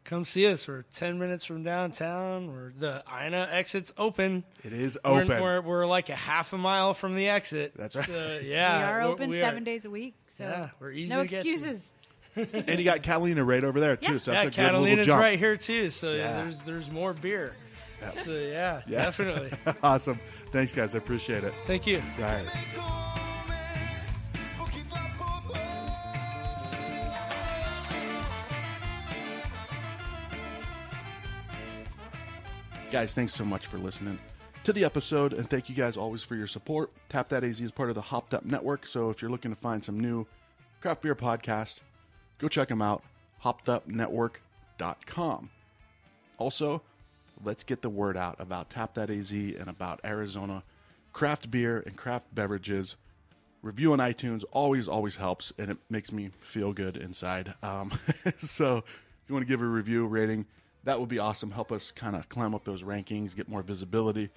[0.05, 0.67] Come see us.
[0.67, 2.51] We're 10 minutes from downtown.
[2.51, 4.43] We're the Ina exit's open.
[4.61, 5.41] It is We're, open.
[5.41, 7.71] we're, we're like a half a mile from the exit.
[7.77, 8.05] That's right.
[8.05, 8.79] So, yeah.
[8.79, 10.15] we are we're- open we seven are- days a week.
[10.38, 11.49] So Yeah, we're easy no to get to.
[11.49, 11.89] excuses.
[12.36, 14.13] and you got Catalina right over there too.
[14.13, 14.17] Yeah.
[14.17, 15.21] So Yeah, that's a good Catalina's jump.
[15.21, 15.89] right here too.
[15.89, 16.17] So yeah.
[16.17, 16.43] Yeah.
[16.43, 17.53] there's there's more beer.
[18.25, 19.05] So yeah, Yeah.
[19.05, 19.51] definitely.
[19.84, 20.19] awesome.
[20.51, 20.95] Thanks, guys.
[20.95, 21.53] I appreciate it.
[21.67, 22.01] Thank you.
[22.17, 22.45] All right.
[24.57, 25.59] Poquito a poco.
[32.91, 34.19] Guys, thanks so much for listening
[34.64, 36.89] to the episode, and thank you guys always for your support.
[37.09, 39.59] Tap That AZ is part of the Hopped Up Network, so if you're looking to
[39.59, 40.26] find some new
[40.80, 41.82] craft beer podcast,
[42.38, 43.03] go check them out,
[43.43, 45.49] hoppedupnetwork.com.
[46.38, 46.82] Also,
[47.43, 50.64] let's get the word out about Tap That AZ and about Arizona
[51.11, 52.95] craft beer and craft beverages.
[53.61, 57.53] Review on iTunes always, always helps, and it makes me feel good inside.
[57.61, 57.91] Um,
[58.38, 58.86] so, if
[59.28, 60.45] you want to give a review rating,
[60.86, 61.51] that would be awesome.
[61.51, 64.30] Help us kind of climb up those rankings, get more visibility.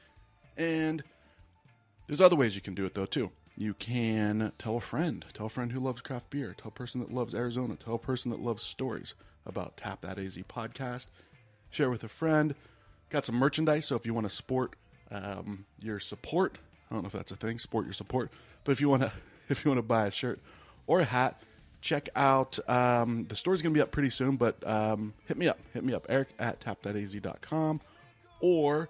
[0.56, 1.02] And
[2.06, 3.30] there's other ways you can do it, though, too.
[3.56, 7.00] You can tell a friend, tell a friend who loves craft beer, tell a person
[7.00, 9.14] that loves Arizona, tell a person that loves stories
[9.46, 11.06] about Tap That AZ podcast.
[11.70, 12.54] Share with a friend.
[13.08, 14.74] Got some merchandise, so if you want to sport
[15.10, 16.58] um, your support,
[16.90, 18.30] I don't know if that's a thing, sport your support,
[18.64, 19.12] but if you want to,
[19.48, 20.40] if you want to buy a shirt
[20.86, 21.40] or a hat,
[21.80, 24.36] check out um, the store's going to be up pretty soon.
[24.36, 27.80] But um, hit me up, hit me up, Eric at tapthataz.com,
[28.40, 28.88] or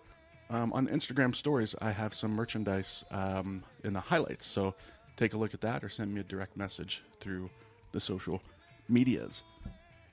[0.50, 4.46] um, on Instagram stories, I have some merchandise um, in the highlights.
[4.46, 4.74] So
[5.16, 7.50] take a look at that or send me a direct message through
[7.92, 8.42] the social
[8.88, 9.42] medias.
[9.64, 9.72] All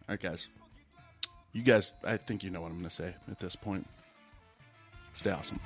[0.10, 0.48] right, guys.
[1.52, 3.88] You guys, I think you know what I'm going to say at this point.
[5.14, 5.60] Stay awesome.